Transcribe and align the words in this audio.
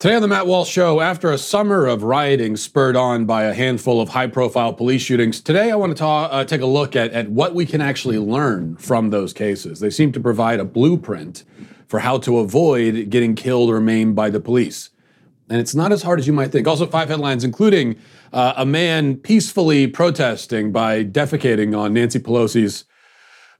Today 0.00 0.14
on 0.14 0.22
the 0.22 0.28
Matt 0.28 0.46
Walsh 0.46 0.70
Show, 0.70 1.00
after 1.00 1.32
a 1.32 1.38
summer 1.38 1.84
of 1.84 2.04
rioting 2.04 2.56
spurred 2.56 2.94
on 2.94 3.24
by 3.24 3.42
a 3.42 3.52
handful 3.52 4.00
of 4.00 4.10
high 4.10 4.28
profile 4.28 4.72
police 4.72 5.02
shootings, 5.02 5.40
today 5.40 5.72
I 5.72 5.74
want 5.74 5.90
to 5.90 5.98
ta- 5.98 6.26
uh, 6.26 6.44
take 6.44 6.60
a 6.60 6.66
look 6.66 6.94
at, 6.94 7.10
at 7.10 7.32
what 7.32 7.52
we 7.52 7.66
can 7.66 7.80
actually 7.80 8.16
learn 8.16 8.76
from 8.76 9.10
those 9.10 9.32
cases. 9.32 9.80
They 9.80 9.90
seem 9.90 10.12
to 10.12 10.20
provide 10.20 10.60
a 10.60 10.64
blueprint 10.64 11.42
for 11.88 11.98
how 11.98 12.18
to 12.18 12.38
avoid 12.38 13.10
getting 13.10 13.34
killed 13.34 13.70
or 13.70 13.80
maimed 13.80 14.14
by 14.14 14.30
the 14.30 14.38
police. 14.38 14.90
And 15.50 15.60
it's 15.60 15.74
not 15.74 15.90
as 15.90 16.04
hard 16.04 16.20
as 16.20 16.28
you 16.28 16.32
might 16.32 16.52
think. 16.52 16.68
Also, 16.68 16.86
five 16.86 17.08
headlines, 17.08 17.42
including 17.42 17.96
uh, 18.32 18.52
a 18.56 18.64
man 18.64 19.16
peacefully 19.16 19.88
protesting 19.88 20.70
by 20.70 21.02
defecating 21.02 21.76
on 21.76 21.92
Nancy 21.92 22.20
Pelosi's 22.20 22.84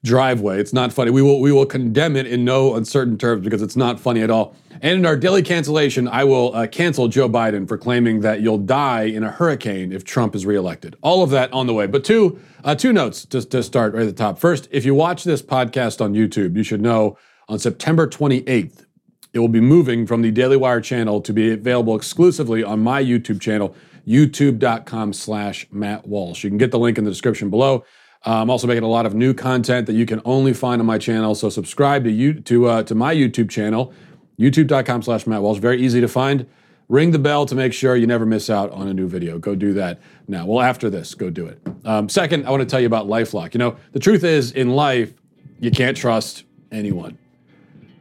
driveway. 0.04 0.60
It's 0.60 0.72
not 0.72 0.92
funny. 0.92 1.10
We 1.10 1.22
will 1.22 1.40
we 1.40 1.52
will 1.52 1.66
condemn 1.66 2.16
it 2.16 2.26
in 2.26 2.44
no 2.44 2.74
uncertain 2.74 3.18
terms 3.18 3.44
because 3.44 3.62
it's 3.62 3.76
not 3.76 3.98
funny 3.98 4.22
at 4.22 4.30
all. 4.30 4.54
And 4.80 4.98
in 4.98 5.06
our 5.06 5.16
daily 5.16 5.42
cancellation, 5.42 6.06
I 6.06 6.22
will 6.22 6.54
uh, 6.54 6.68
cancel 6.68 7.08
Joe 7.08 7.28
Biden 7.28 7.66
for 7.66 7.76
claiming 7.76 8.20
that 8.20 8.40
you'll 8.40 8.58
die 8.58 9.02
in 9.02 9.24
a 9.24 9.30
hurricane 9.30 9.92
if 9.92 10.04
Trump 10.04 10.36
is 10.36 10.46
reelected. 10.46 10.96
All 11.02 11.24
of 11.24 11.30
that 11.30 11.52
on 11.52 11.66
the 11.66 11.74
way. 11.74 11.86
But 11.86 12.04
two 12.04 12.38
uh, 12.64 12.74
two 12.74 12.92
notes 12.92 13.24
just 13.24 13.50
to 13.50 13.62
start 13.62 13.94
right 13.94 14.02
at 14.02 14.06
the 14.06 14.12
top. 14.12 14.38
First, 14.38 14.68
if 14.70 14.84
you 14.84 14.94
watch 14.94 15.24
this 15.24 15.42
podcast 15.42 16.00
on 16.00 16.14
YouTube, 16.14 16.56
you 16.56 16.62
should 16.62 16.80
know 16.80 17.18
on 17.48 17.58
September 17.58 18.06
28th. 18.06 18.84
It 19.32 19.40
will 19.40 19.48
be 19.48 19.60
moving 19.60 20.06
from 20.06 20.22
the 20.22 20.30
Daily 20.30 20.56
Wire 20.56 20.80
channel 20.80 21.20
to 21.20 21.32
be 21.32 21.52
available 21.52 21.94
exclusively 21.94 22.64
on 22.64 22.80
my 22.80 23.02
YouTube 23.02 23.40
channel, 23.40 23.74
youtube.com 24.06 25.12
slash 25.12 25.66
Matt 25.70 26.08
Walsh. 26.08 26.44
You 26.44 26.50
can 26.50 26.56
get 26.56 26.70
the 26.70 26.78
link 26.78 26.98
in 26.98 27.04
the 27.04 27.10
description 27.10 27.50
below. 27.50 27.84
Uh, 28.26 28.42
I'm 28.42 28.50
also 28.50 28.66
making 28.66 28.82
a 28.82 28.88
lot 28.88 29.06
of 29.06 29.14
new 29.14 29.32
content 29.32 29.86
that 29.86 29.94
you 29.94 30.04
can 30.04 30.20
only 30.24 30.52
find 30.52 30.80
on 30.80 30.86
my 30.86 30.98
channel. 30.98 31.34
So 31.34 31.48
subscribe 31.48 32.04
to 32.04 32.10
you 32.10 32.34
to 32.34 32.66
uh, 32.66 32.82
to 32.84 32.94
my 32.94 33.14
YouTube 33.14 33.48
channel, 33.48 33.92
youtube.com 34.38 35.02
slash 35.02 35.26
Matt 35.26 35.42
Walsh. 35.42 35.58
Very 35.58 35.80
easy 35.80 36.00
to 36.00 36.08
find. 36.08 36.46
Ring 36.88 37.10
the 37.10 37.18
bell 37.18 37.44
to 37.44 37.54
make 37.54 37.74
sure 37.74 37.96
you 37.96 38.06
never 38.06 38.24
miss 38.24 38.48
out 38.48 38.70
on 38.72 38.88
a 38.88 38.94
new 38.94 39.06
video. 39.06 39.38
Go 39.38 39.54
do 39.54 39.74
that 39.74 40.00
now. 40.26 40.46
Well, 40.46 40.62
after 40.62 40.88
this, 40.88 41.14
go 41.14 41.28
do 41.28 41.46
it. 41.46 41.60
Um, 41.84 42.08
second, 42.08 42.46
I 42.46 42.50
want 42.50 42.62
to 42.62 42.66
tell 42.66 42.80
you 42.80 42.86
about 42.86 43.06
LifeLock. 43.06 43.52
You 43.52 43.58
know, 43.58 43.76
the 43.92 43.98
truth 43.98 44.24
is, 44.24 44.52
in 44.52 44.70
life, 44.70 45.12
you 45.60 45.70
can't 45.70 45.96
trust 45.96 46.44
anyone. 46.72 47.18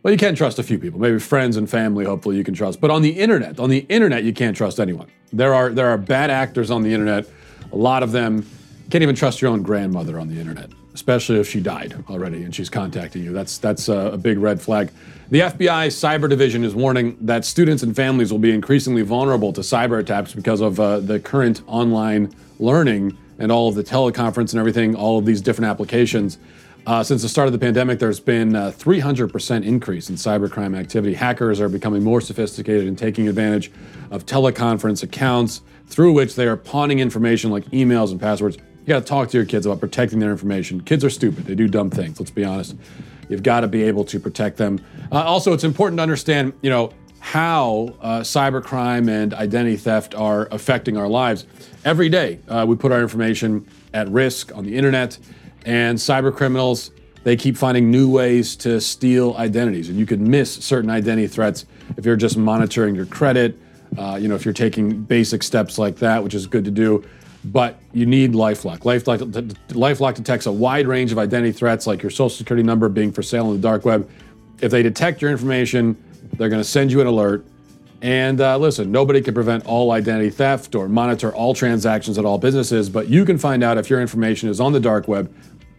Well, 0.04 0.14
you 0.14 0.18
can 0.18 0.36
trust 0.36 0.58
a 0.58 0.64
few 0.64 0.80
people, 0.80 1.02
maybe 1.02 1.20
friends 1.20 1.58
and 1.58 1.70
family. 1.70 2.06
Hopefully, 2.06 2.38
you 2.38 2.46
can 2.46 2.54
trust. 2.54 2.80
But 2.80 2.90
on 2.90 3.02
the 3.02 3.10
internet, 3.10 3.60
on 3.60 3.70
the 3.70 3.80
internet, 3.90 4.24
you 4.24 4.32
can't 4.32 4.56
trust 4.56 4.80
anyone. 4.80 5.08
There 5.34 5.54
are 5.54 5.70
there 5.70 5.90
are 5.90 5.98
bad 5.98 6.30
actors 6.30 6.72
on 6.72 6.82
the 6.82 6.94
internet. 6.94 7.28
A 7.74 7.76
lot 7.76 8.04
of 8.04 8.14
them 8.14 8.48
can't 8.90 9.02
even 9.02 9.16
trust 9.16 9.42
your 9.42 9.52
own 9.52 9.62
grandmother 9.64 10.20
on 10.20 10.28
the 10.28 10.40
internet, 10.40 10.70
especially 10.94 11.40
if 11.40 11.50
she 11.50 11.60
died 11.60 12.04
already 12.10 12.44
and 12.44 12.56
she's 12.56 12.70
contacting 12.70 13.24
you. 13.24 13.34
That's 13.34 13.58
that's 13.58 13.90
a, 13.90 14.12
a 14.12 14.18
big 14.18 14.38
red 14.38 14.62
flag. 14.62 14.92
The 15.30 15.42
FBI 15.42 15.88
Cyber 15.88 16.30
Division 16.30 16.64
is 16.64 16.74
warning 16.74 17.18
that 17.20 17.44
students 17.44 17.84
and 17.84 17.96
families 17.96 18.32
will 18.32 18.40
be 18.40 18.52
increasingly 18.52 19.02
vulnerable 19.02 19.52
to 19.54 19.62
cyber 19.62 20.00
attacks 20.00 20.34
because 20.34 20.62
of 20.62 20.80
uh, 20.80 21.02
the 21.02 21.20
current 21.20 21.62
online 21.68 22.34
learning 22.60 23.18
and 23.40 23.52
all 23.52 23.68
of 23.68 23.76
the 23.76 23.84
teleconference 23.84 24.52
and 24.52 24.60
everything, 24.60 24.96
all 24.96 25.20
of 25.20 25.26
these 25.26 25.42
different 25.42 25.70
applications. 25.70 26.38
Uh, 26.88 27.04
since 27.04 27.22
the 27.22 27.28
start 27.28 27.48
of 27.48 27.52
the 27.52 27.60
pandemic, 27.60 28.00
there's 28.00 28.22
been 28.22 28.56
a 28.56 28.72
300% 28.72 29.66
increase 29.66 30.10
in 30.10 30.16
cybercrime 30.16 30.78
activity. 30.78 31.14
Hackers 31.14 31.60
are 31.60 31.68
becoming 31.68 32.02
more 32.02 32.22
sophisticated 32.22 32.88
and 32.88 32.98
taking 32.98 33.28
advantage 33.28 33.70
of 34.10 34.26
teleconference 34.26 35.04
accounts 35.04 35.62
through 35.88 36.14
which 36.14 36.36
they 36.36 36.48
are 36.48 36.56
pawning 36.56 37.00
information 37.00 37.52
like 37.52 37.66
emails 37.66 38.12
and 38.12 38.22
passwords 38.22 38.58
you 38.88 38.94
got 38.94 39.02
to 39.02 39.06
talk 39.06 39.28
to 39.28 39.38
your 39.38 39.46
kids 39.46 39.66
about 39.66 39.82
protecting 39.82 40.20
their 40.20 40.32
information. 40.32 40.80
Kids 40.80 41.04
are 41.04 41.10
stupid. 41.10 41.46
They 41.46 41.56
do 41.56 41.68
dumb 41.68 41.90
things. 41.90 42.22
Let's 42.22 42.32
be 42.32 42.46
honest. 42.46 42.78
You've 43.28 43.44
got 43.44 43.60
to 43.60 43.68
be 43.68 43.84
able 43.84 44.06
to 44.06 44.18
protect 44.18 44.56
them. 44.56 44.80
Uh, 45.12 45.24
also, 45.24 45.52
it's 45.52 45.66
important 45.66 46.00
to 46.00 46.04
understand, 46.04 46.54
you 46.62 46.70
know, 46.70 46.92
how 47.20 47.94
uh, 48.00 48.22
cybercrime 48.22 49.10
and 49.10 49.34
identity 49.34 49.76
theft 49.76 50.16
are 50.16 50.48
affecting 50.52 50.96
our 50.96 51.10
lives. 51.10 51.46
Every 51.84 52.08
day, 52.08 52.40
uh, 52.48 52.64
we 52.66 52.78
put 52.78 52.94
our 52.94 53.02
information 53.02 53.68
at 53.94 54.08
risk 54.08 54.56
on 54.56 54.64
the 54.64 54.78
internet, 54.78 55.18
and 55.66 55.98
cyber 55.98 56.34
criminals 56.34 56.92
they 57.26 57.36
keep 57.36 57.58
finding 57.58 57.92
new 57.92 58.10
ways 58.10 58.56
to 58.58 58.80
steal 58.80 59.36
identities, 59.38 59.90
and 59.90 60.00
you 60.00 60.06
could 60.06 60.22
miss 60.22 60.54
certain 60.54 60.90
identity 60.90 61.28
threats 61.28 61.66
if 61.98 62.06
you're 62.06 62.16
just 62.16 62.38
monitoring 62.38 62.96
your 62.96 63.06
credit. 63.06 63.60
Uh, 63.98 64.18
you 64.22 64.30
know, 64.30 64.36
if 64.36 64.46
you're 64.46 64.54
taking 64.54 65.02
basic 65.02 65.44
steps 65.44 65.78
like 65.78 65.98
that, 65.98 66.24
which 66.24 66.34
is 66.34 66.48
good 66.48 66.64
to 66.64 66.72
do 66.72 67.04
but 67.52 67.80
you 67.94 68.06
need 68.06 68.34
LifeLock. 68.34 68.80
LifeLock, 68.80 69.20
LifeLock 69.70 70.16
detects 70.16 70.46
a 70.46 70.52
wide 70.52 70.88
range 70.88 71.12
of 71.12 71.18
identity 71.18 71.52
threats, 71.52 71.88
like 71.88 72.04
your 72.04 72.10
social 72.10 72.30
security 72.30 72.64
number 72.64 72.88
being 72.90 73.12
for 73.12 73.24
sale 73.24 73.48
on 73.48 73.54
the 73.54 73.62
dark 73.62 73.86
web. 73.86 74.10
If 74.62 74.72
they 74.72 74.84
detect 74.84 75.22
your 75.22 75.32
information, 75.32 75.96
they're 76.34 76.50
going 76.50 76.62
to 76.62 76.68
send 76.68 76.92
you 76.92 77.00
an 77.02 77.08
alert. 77.08 77.46
And 78.02 78.42
uh, 78.42 78.58
listen, 78.58 78.92
nobody 78.92 79.22
can 79.22 79.34
prevent 79.34 79.66
all 79.66 79.92
identity 79.92 80.30
theft 80.30 80.76
or 80.76 80.88
monitor 80.88 81.34
all 81.34 81.56
transactions 81.56 82.18
at 82.18 82.26
all 82.26 82.38
businesses, 82.38 82.90
but 82.90 83.08
you 83.08 83.24
can 83.26 83.38
find 83.38 83.64
out 83.64 83.78
if 83.78 83.90
your 83.90 84.02
information 84.02 84.50
is 84.50 84.60
on 84.60 84.74
the 84.74 84.80
dark 84.80 85.08
web. 85.08 85.34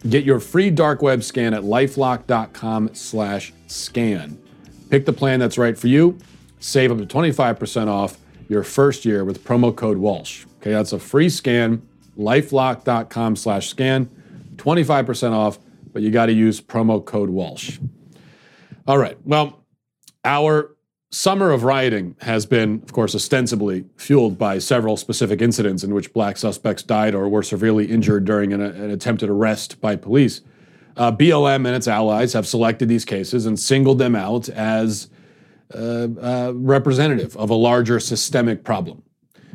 Get 0.09 0.25
your 0.25 0.41
free 0.41 0.71
dark 0.71 1.03
web 1.03 1.23
scan 1.23 1.55
at 1.55 1.62
lifelock.com/scan. 1.62 4.39
Pick 4.91 5.06
the 5.06 5.12
plan 5.12 5.39
that's 5.39 5.59
right 5.59 5.79
for 5.79 5.87
you. 5.89 6.19
Save 6.61 6.93
up 6.93 6.99
to 6.99 7.06
25% 7.06 7.89
off 7.89 8.19
your 8.49 8.65
first 8.65 9.05
year 9.05 9.25
with 9.25 9.45
promo 9.45 9.75
code 9.75 9.99
Walsh. 9.99 10.45
Okay, 10.58 10.72
that's 10.72 10.92
a 10.92 10.98
free 10.98 11.28
scan, 11.28 11.86
lifelock.com 12.19 13.36
slash 13.36 13.69
scan, 13.69 14.10
25% 14.56 15.32
off, 15.32 15.58
but 15.92 16.02
you 16.02 16.10
got 16.10 16.26
to 16.26 16.32
use 16.32 16.60
promo 16.60 17.04
code 17.04 17.30
Walsh. 17.30 17.78
All 18.86 18.98
right, 18.98 19.16
well, 19.24 19.64
our 20.24 20.74
summer 21.10 21.52
of 21.52 21.62
rioting 21.64 22.16
has 22.20 22.44
been, 22.44 22.82
of 22.82 22.92
course, 22.92 23.14
ostensibly 23.14 23.84
fueled 23.96 24.36
by 24.36 24.58
several 24.58 24.96
specific 24.96 25.41
incidents 25.41 25.82
in 25.82 25.94
which 25.94 26.12
black 26.12 26.36
suspects 26.36 26.82
died 26.82 27.14
or 27.14 27.28
were 27.28 27.42
severely 27.42 27.86
injured 27.86 28.25
during 28.25 28.52
an, 28.52 28.60
an 28.60 28.90
attempted 28.90 29.30
arrest 29.30 29.80
by 29.80 29.96
police. 29.96 30.42
Uh, 30.96 31.12
BLM 31.12 31.66
and 31.66 31.76
its 31.76 31.86
allies 31.86 32.32
have 32.32 32.46
selected 32.46 32.88
these 32.88 33.04
cases 33.04 33.46
and 33.46 33.58
singled 33.58 33.98
them 33.98 34.16
out 34.16 34.48
as 34.48 35.08
uh, 35.75 36.08
uh, 36.20 36.52
representative 36.54 37.36
of 37.36 37.50
a 37.50 37.54
larger 37.54 38.00
systemic 38.00 38.64
problem. 38.64 39.02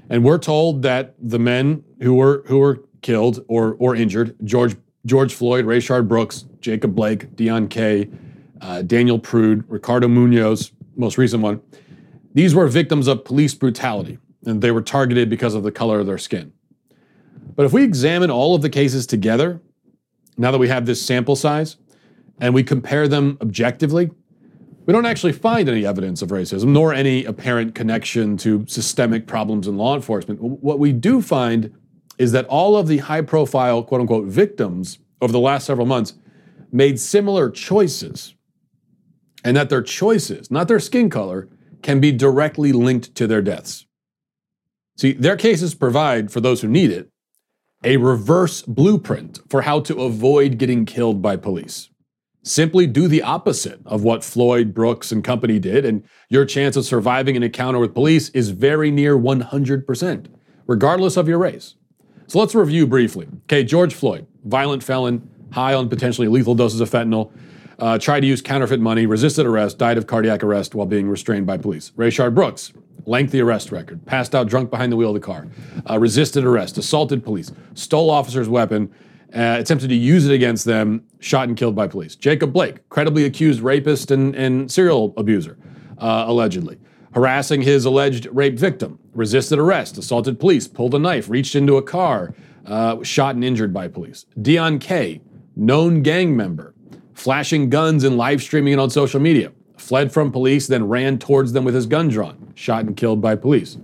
And 0.10 0.24
we're 0.24 0.38
told 0.38 0.82
that 0.84 1.16
the 1.20 1.40
men 1.40 1.84
who 2.02 2.16
were 2.16 2.44
who 2.48 2.60
were 2.60 2.84
killed 3.02 3.44
or 3.48 3.76
or 3.80 3.96
injured, 3.96 4.36
George 4.44 4.76
George 5.06 5.34
Floyd, 5.34 5.66
Rayshard 5.66 6.08
Brooks, 6.08 6.46
Jacob 6.60 6.96
Blake, 6.96 7.36
Deon 7.36 7.70
Kay, 7.70 8.10
uh, 8.62 8.82
Daniel 8.82 9.20
Prude, 9.20 9.66
Ricardo 9.68 10.08
Munoz, 10.08 10.72
most 10.96 11.18
recent 11.18 11.44
one, 11.44 11.62
these 12.34 12.56
were 12.56 12.68
victims 12.68 13.08
of 13.08 13.26
police 13.26 13.54
brutality, 13.54 14.18
and 14.46 14.62
they 14.62 14.72
were 14.72 14.82
targeted 14.82 15.30
because 15.30 15.56
of 15.56 15.64
the 15.64 15.72
color 15.72 16.00
of 16.00 16.06
their 16.06 16.18
skin. 16.18 16.54
But 17.56 17.66
if 17.66 17.74
we 17.74 17.84
examine 17.84 18.32
all 18.32 18.56
of 18.56 18.62
the 18.62 18.70
cases 18.70 19.06
together, 19.06 19.62
now 20.38 20.52
that 20.52 20.58
we 20.58 20.70
have 20.70 20.86
this 20.86 21.06
sample 21.06 21.36
size, 21.36 21.78
and 22.40 22.54
we 22.54 22.64
compare 22.64 23.08
them 23.08 23.38
objectively, 23.42 24.10
we 24.86 24.94
don't 24.94 25.06
actually 25.06 25.34
find 25.34 25.70
any 25.70 25.86
evidence 25.86 26.22
of 26.22 26.30
racism, 26.30 26.68
nor 26.68 26.94
any 26.94 27.24
apparent 27.26 27.74
connection 27.74 28.38
to 28.38 28.66
systemic 28.68 29.28
problems 29.28 29.68
in 29.68 29.78
law 29.78 29.96
enforcement. 29.96 30.42
What 30.42 30.80
we 30.80 30.92
do 30.92 31.22
find 31.22 31.74
is 32.18 32.32
that 32.34 32.46
all 32.46 32.76
of 32.76 32.88
the 32.88 32.98
high 33.00 33.22
profile, 33.22 33.84
quote 33.84 34.02
unquote, 34.02 34.28
victims 34.28 35.00
over 35.22 35.32
the 35.32 35.40
last 35.40 35.66
several 35.66 35.88
months 35.88 36.14
made 36.72 37.00
similar 37.00 37.50
choices, 37.50 38.36
and 39.44 39.56
that 39.56 39.70
their 39.70 39.82
choices, 39.82 40.52
not 40.52 40.68
their 40.68 40.80
skin 40.80 41.10
color, 41.10 41.48
can 41.82 42.00
be 42.00 42.12
directly 42.12 42.72
linked 42.72 43.14
to 43.16 43.28
their 43.28 43.42
deaths. 43.42 43.86
See, 44.98 45.14
their 45.14 45.38
cases 45.38 45.76
provide, 45.76 46.32
for 46.32 46.40
those 46.40 46.62
who 46.62 46.68
need 46.68 46.92
it, 46.92 47.10
a 47.84 47.98
reverse 47.98 48.62
blueprint 48.62 49.40
for 49.50 49.64
how 49.64 49.82
to 49.82 50.02
avoid 50.02 50.58
getting 50.58 50.86
killed 50.86 51.22
by 51.22 51.36
police. 51.36 51.90
Simply 52.46 52.86
do 52.86 53.08
the 53.08 53.24
opposite 53.24 53.80
of 53.86 54.04
what 54.04 54.22
Floyd, 54.22 54.74
Brooks, 54.74 55.14
and 55.14 55.24
company 55.24 55.60
did, 55.60 55.86
and 55.86 56.04
your 56.28 56.44
chance 56.44 56.76
of 56.76 56.84
surviving 56.84 57.38
an 57.38 57.44
encounter 57.44 57.80
with 57.80 57.94
police 57.94 58.28
is 58.30 58.50
very 58.50 58.92
near 58.92 59.18
100%, 59.18 60.26
regardless 60.68 61.16
of 61.16 61.30
your 61.30 61.40
race. 61.40 61.76
So 62.28 62.40
let's 62.40 62.54
review 62.54 62.86
briefly. 62.86 63.30
Okay, 63.46 63.64
George 63.64 63.94
Floyd, 63.94 64.28
violent 64.44 64.84
felon, 64.84 65.30
high 65.54 65.74
on 65.74 65.88
potentially 65.88 66.28
lethal 66.28 66.54
doses 66.54 66.82
of 66.82 66.90
fentanyl, 66.90 67.32
uh, 67.80 67.98
tried 67.98 68.20
to 68.20 68.28
use 68.28 68.42
counterfeit 68.42 68.82
money, 68.82 69.06
resisted 69.06 69.46
arrest, 69.46 69.78
died 69.78 69.98
of 69.98 70.06
cardiac 70.06 70.44
arrest 70.44 70.76
while 70.76 70.86
being 70.86 71.08
restrained 71.08 71.46
by 71.46 71.58
police. 71.58 71.92
Rayshard 71.92 72.36
Brooks, 72.36 72.74
lengthy 73.06 73.40
arrest 73.40 73.72
record, 73.72 74.06
passed 74.06 74.36
out 74.36 74.48
drunk 74.48 74.70
behind 74.70 74.92
the 74.92 74.98
wheel 74.98 75.10
of 75.10 75.14
the 75.16 75.26
car, 75.26 75.48
uh, 75.90 75.98
resisted 75.98 76.44
arrest, 76.44 76.78
assaulted 76.78 77.24
police, 77.24 77.54
stole 77.74 78.10
officer's 78.10 78.50
weapon, 78.50 78.94
uh, 79.36 79.58
attempted 79.60 79.90
to 79.90 79.96
use 79.96 80.28
it 80.28 80.34
against 80.34 80.66
them, 80.66 81.04
shot 81.20 81.48
and 81.48 81.58
killed 81.58 81.76
by 81.76 81.88
police. 81.88 82.16
Jacob 82.16 82.54
Blake, 82.54 82.88
credibly 82.90 83.26
accused 83.26 83.62
rapist 83.62 84.12
and, 84.12 84.36
and 84.36 84.72
serial 84.72 85.14
abuser, 85.18 85.58
uh, 85.98 86.26
allegedly. 86.28 86.78
Harassing 87.14 87.62
his 87.62 87.86
alleged 87.86 88.28
rape 88.32 88.58
victim, 88.58 89.00
resisted 89.14 89.60
arrest, 89.60 89.98
assaulted 89.98 90.40
police, 90.40 90.68
pulled 90.68 90.96
a 90.96 91.00
knife, 91.00 91.30
reached 91.30 91.56
into 91.56 91.78
a 91.78 91.82
car, 91.82 92.34
uh, 92.66 93.02
shot 93.04 93.36
and 93.36 93.44
injured 93.44 93.74
by 93.74 93.88
police. 93.88 94.26
Deon 94.40 94.80
Kay, 94.80 95.22
known 95.56 96.02
gang 96.02 96.36
member, 96.36 96.74
flashing 97.14 97.70
guns 97.70 98.04
and 98.04 98.18
live 98.18 98.42
streaming 98.42 98.74
it 98.74 98.80
on 98.80 98.90
social 98.90 99.20
media, 99.20 99.52
fled 99.78 100.12
from 100.12 100.32
police, 100.32 100.68
then 100.68 100.88
ran 100.88 101.18
towards 101.20 101.54
them 101.54 101.64
with 101.64 101.76
his 101.76 101.86
gun 101.86 102.08
drawn, 102.08 102.52
shot 102.56 102.86
and 102.86 102.98
killed 102.98 103.22
by 103.22 103.36
police. 103.36 103.78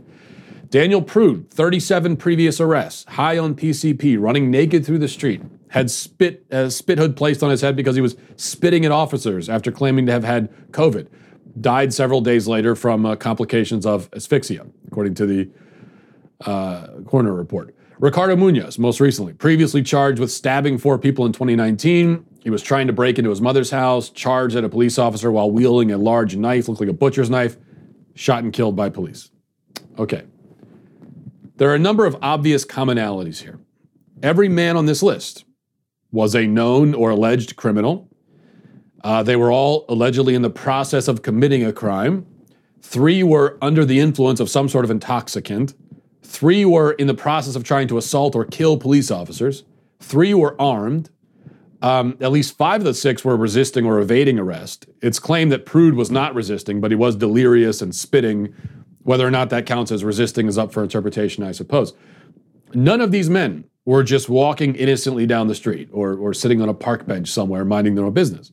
Daniel 0.69 1.01
Prude, 1.01 1.49
37 1.49 2.15
previous 2.17 2.61
arrests, 2.61 3.03
high 3.09 3.39
on 3.39 3.55
PCP, 3.55 4.19
running 4.19 4.51
naked 4.51 4.85
through 4.85 4.99
the 4.99 5.07
street, 5.07 5.41
had 5.69 5.89
spit 5.89 6.45
a 6.51 6.69
spit 6.69 6.99
hood 6.99 7.17
placed 7.17 7.41
on 7.41 7.49
his 7.49 7.61
head 7.61 7.75
because 7.75 7.95
he 7.95 8.01
was 8.01 8.15
spitting 8.35 8.85
at 8.85 8.91
officers 8.91 9.49
after 9.49 9.71
claiming 9.71 10.05
to 10.05 10.11
have 10.11 10.23
had 10.23 10.51
COVID. 10.71 11.07
Died 11.59 11.91
several 11.91 12.21
days 12.21 12.47
later 12.47 12.75
from 12.75 13.05
uh, 13.05 13.15
complications 13.15 13.85
of 13.85 14.09
asphyxia, 14.13 14.67
according 14.87 15.15
to 15.15 15.25
the 15.25 15.49
uh, 16.45 16.87
coroner 17.05 17.33
report. 17.33 17.75
Ricardo 17.97 18.35
Munoz, 18.35 18.77
most 18.77 18.99
recently, 18.99 19.33
previously 19.33 19.81
charged 19.81 20.19
with 20.19 20.31
stabbing 20.31 20.77
four 20.77 20.99
people 20.99 21.25
in 21.25 21.33
2019. 21.33 22.25
He 22.41 22.49
was 22.49 22.61
trying 22.61 22.87
to 22.87 22.93
break 22.93 23.17
into 23.17 23.31
his 23.31 23.41
mother's 23.41 23.71
house, 23.71 24.09
charged 24.09 24.55
at 24.55 24.63
a 24.63 24.69
police 24.69 24.99
officer 24.99 25.31
while 25.31 25.49
wielding 25.49 25.91
a 25.91 25.97
large 25.97 26.35
knife, 26.35 26.69
looked 26.69 26.79
like 26.79 26.89
a 26.89 26.93
butcher's 26.93 27.29
knife, 27.29 27.57
shot 28.13 28.43
and 28.43 28.53
killed 28.53 28.75
by 28.75 28.89
police. 28.89 29.31
Okay. 29.97 30.23
There 31.59 31.69
are 31.69 31.75
a 31.75 31.79
number 31.79 32.05
of 32.05 32.15
obvious 32.21 32.63
commonalities 32.63 33.41
here. 33.41 33.59
Every 34.23 34.47
man 34.47 34.77
on 34.77 34.85
this 34.85 35.03
list 35.03 35.43
was 36.09 36.33
a 36.33 36.47
known 36.47 36.93
or 36.93 37.09
alleged 37.09 37.57
criminal. 37.57 38.09
Uh, 39.03 39.23
they 39.23 39.35
were 39.35 39.51
all 39.51 39.83
allegedly 39.89 40.35
in 40.35 40.41
the 40.41 40.49
process 40.49 41.09
of 41.09 41.21
committing 41.21 41.65
a 41.65 41.73
crime. 41.73 42.25
Three 42.81 43.23
were 43.23 43.57
under 43.61 43.83
the 43.83 43.99
influence 43.99 44.39
of 44.39 44.49
some 44.49 44.69
sort 44.69 44.85
of 44.85 44.91
intoxicant. 44.91 45.73
Three 46.23 46.63
were 46.63 46.93
in 46.93 47.07
the 47.07 47.13
process 47.13 47.57
of 47.57 47.65
trying 47.65 47.89
to 47.89 47.97
assault 47.97 48.37
or 48.37 48.45
kill 48.45 48.77
police 48.77 49.11
officers. 49.11 49.65
Three 49.99 50.33
were 50.33 50.59
armed. 50.61 51.09
Um, 51.81 52.17
at 52.21 52.31
least 52.31 52.55
five 52.57 52.79
of 52.81 52.85
the 52.85 52.93
six 52.93 53.25
were 53.25 53.35
resisting 53.35 53.85
or 53.85 53.99
evading 53.99 54.39
arrest. 54.39 54.87
It's 55.01 55.19
claimed 55.19 55.51
that 55.51 55.65
Prude 55.65 55.95
was 55.95 56.09
not 56.09 56.33
resisting, 56.35 56.79
but 56.79 56.89
he 56.89 56.95
was 56.95 57.17
delirious 57.17 57.81
and 57.81 57.93
spitting. 57.93 58.53
Whether 59.09 59.25
or 59.25 59.31
not 59.31 59.49
that 59.49 59.65
counts 59.65 59.91
as 59.91 60.03
resisting 60.03 60.47
is 60.47 60.59
up 60.59 60.71
for 60.71 60.83
interpretation, 60.83 61.43
I 61.43 61.51
suppose. 61.51 61.93
None 62.75 63.01
of 63.01 63.11
these 63.11 63.27
men 63.27 63.63
were 63.83 64.03
just 64.03 64.29
walking 64.29 64.75
innocently 64.75 65.25
down 65.25 65.47
the 65.47 65.55
street 65.55 65.89
or, 65.91 66.13
or 66.13 66.31
sitting 66.31 66.61
on 66.61 66.69
a 66.69 66.75
park 66.75 67.07
bench 67.07 67.27
somewhere 67.27 67.65
minding 67.65 67.95
their 67.95 68.05
own 68.05 68.13
business. 68.13 68.51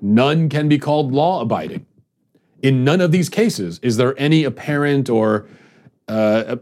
None 0.00 0.48
can 0.48 0.68
be 0.68 0.78
called 0.78 1.10
law 1.10 1.40
abiding. 1.40 1.86
In 2.62 2.84
none 2.84 3.00
of 3.00 3.10
these 3.10 3.28
cases 3.28 3.80
is 3.82 3.96
there 3.96 4.14
any 4.16 4.44
apparent 4.44 5.10
or 5.10 5.48
uh, 6.06 6.54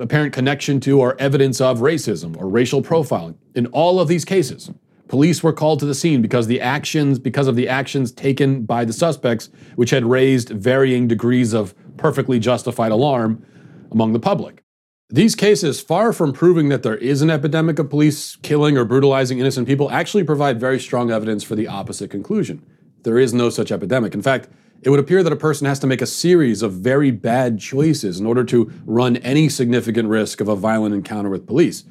apparent 0.00 0.32
connection 0.32 0.80
to 0.80 0.98
or 0.98 1.14
evidence 1.20 1.60
of 1.60 1.78
racism 1.78 2.36
or 2.36 2.48
racial 2.48 2.82
profiling. 2.82 3.36
In 3.54 3.66
all 3.66 4.00
of 4.00 4.08
these 4.08 4.24
cases, 4.24 4.72
police 5.06 5.40
were 5.40 5.52
called 5.52 5.78
to 5.78 5.86
the 5.86 5.94
scene 5.94 6.20
because 6.20 6.48
the 6.48 6.60
actions 6.60 7.20
because 7.20 7.46
of 7.46 7.54
the 7.54 7.68
actions 7.68 8.10
taken 8.10 8.62
by 8.64 8.84
the 8.84 8.92
suspects, 8.92 9.50
which 9.76 9.90
had 9.90 10.04
raised 10.04 10.48
varying 10.48 11.06
degrees 11.06 11.52
of 11.52 11.76
perfectly 11.98 12.38
justified 12.38 12.92
alarm 12.92 13.44
among 13.90 14.12
the 14.12 14.20
public. 14.20 14.62
These 15.10 15.34
cases, 15.34 15.80
far 15.80 16.12
from 16.12 16.32
proving 16.32 16.68
that 16.68 16.82
there 16.82 16.96
is 16.96 17.22
an 17.22 17.30
epidemic 17.30 17.78
of 17.78 17.88
police 17.88 18.36
killing 18.36 18.76
or 18.76 18.84
brutalizing 18.84 19.38
innocent 19.38 19.66
people, 19.66 19.90
actually 19.90 20.24
provide 20.24 20.60
very 20.60 20.78
strong 20.78 21.10
evidence 21.10 21.42
for 21.42 21.54
the 21.54 21.66
opposite 21.66 22.10
conclusion. 22.10 22.62
There 23.04 23.18
is 23.18 23.32
no 23.32 23.48
such 23.48 23.72
epidemic. 23.72 24.12
In 24.12 24.20
fact, 24.20 24.48
it 24.82 24.90
would 24.90 25.00
appear 25.00 25.22
that 25.22 25.32
a 25.32 25.36
person 25.36 25.66
has 25.66 25.78
to 25.80 25.86
make 25.86 26.02
a 26.02 26.06
series 26.06 26.62
of 26.62 26.74
very 26.74 27.10
bad 27.10 27.58
choices 27.58 28.20
in 28.20 28.26
order 28.26 28.44
to 28.44 28.70
run 28.84 29.16
any 29.18 29.48
significant 29.48 30.08
risk 30.08 30.40
of 30.40 30.48
a 30.48 30.54
violent 30.54 30.94
encounter 30.94 31.30
with 31.30 31.46
police. 31.46 31.84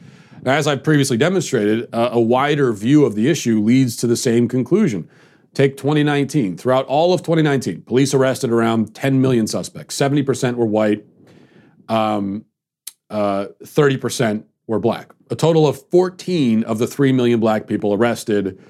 Now, 0.43 0.53
as 0.53 0.67
I've 0.67 0.83
previously 0.83 1.17
demonstrated, 1.17 1.89
uh, 1.93 2.09
a 2.11 2.21
wider 2.21 2.71
view 2.71 3.03
of 3.03 3.15
the 3.15 3.29
issue 3.29 3.59
leads 3.59 3.97
to 3.97 4.07
the 4.07 4.15
same 4.15 4.47
conclusion. 4.47 5.09
Take 5.57 5.75
2019. 5.75 6.55
Throughout 6.55 6.85
all 6.85 7.15
of 7.15 7.23
2019, 7.23 7.81
police 7.81 8.13
arrested 8.13 8.51
around 8.51 8.93
10 8.93 9.19
million 9.19 9.47
suspects. 9.47 9.97
70% 9.97 10.53
were 10.53 10.67
white, 10.67 11.03
um, 11.89 12.45
uh, 13.09 13.47
30% 13.63 14.43
were 14.67 14.77
black. 14.77 15.11
A 15.31 15.35
total 15.35 15.65
of 15.65 15.81
14 15.89 16.63
of 16.65 16.77
the 16.77 16.85
3 16.85 17.11
million 17.11 17.39
black 17.39 17.65
people 17.65 17.91
arrested 17.91 18.63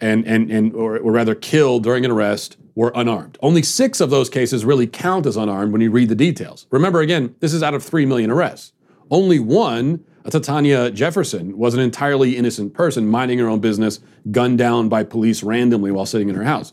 and, 0.00 0.26
and, 0.26 0.50
and 0.50 0.74
or, 0.74 0.98
or 0.98 1.12
rather 1.12 1.36
killed 1.36 1.84
during 1.84 2.04
an 2.04 2.10
arrest 2.10 2.56
were 2.74 2.90
unarmed. 2.96 3.38
Only 3.40 3.62
six 3.62 4.00
of 4.00 4.10
those 4.10 4.28
cases 4.28 4.64
really 4.64 4.88
count 4.88 5.26
as 5.26 5.36
unarmed 5.36 5.70
when 5.70 5.80
you 5.80 5.92
read 5.92 6.08
the 6.08 6.16
details. 6.16 6.66
Remember, 6.72 6.98
again, 7.02 7.36
this 7.38 7.54
is 7.54 7.62
out 7.62 7.74
of 7.74 7.84
3 7.84 8.04
million 8.04 8.32
arrests. 8.32 8.72
Only 9.12 9.38
one, 9.38 10.04
Atatiana 10.24 10.92
Jefferson, 10.94 11.58
was 11.58 11.74
an 11.74 11.80
entirely 11.80 12.36
innocent 12.36 12.74
person 12.74 13.06
minding 13.06 13.38
her 13.38 13.48
own 13.48 13.60
business, 13.60 14.00
gunned 14.30 14.58
down 14.58 14.88
by 14.88 15.02
police 15.02 15.42
randomly 15.42 15.90
while 15.90 16.06
sitting 16.06 16.28
in 16.28 16.34
her 16.34 16.44
house. 16.44 16.72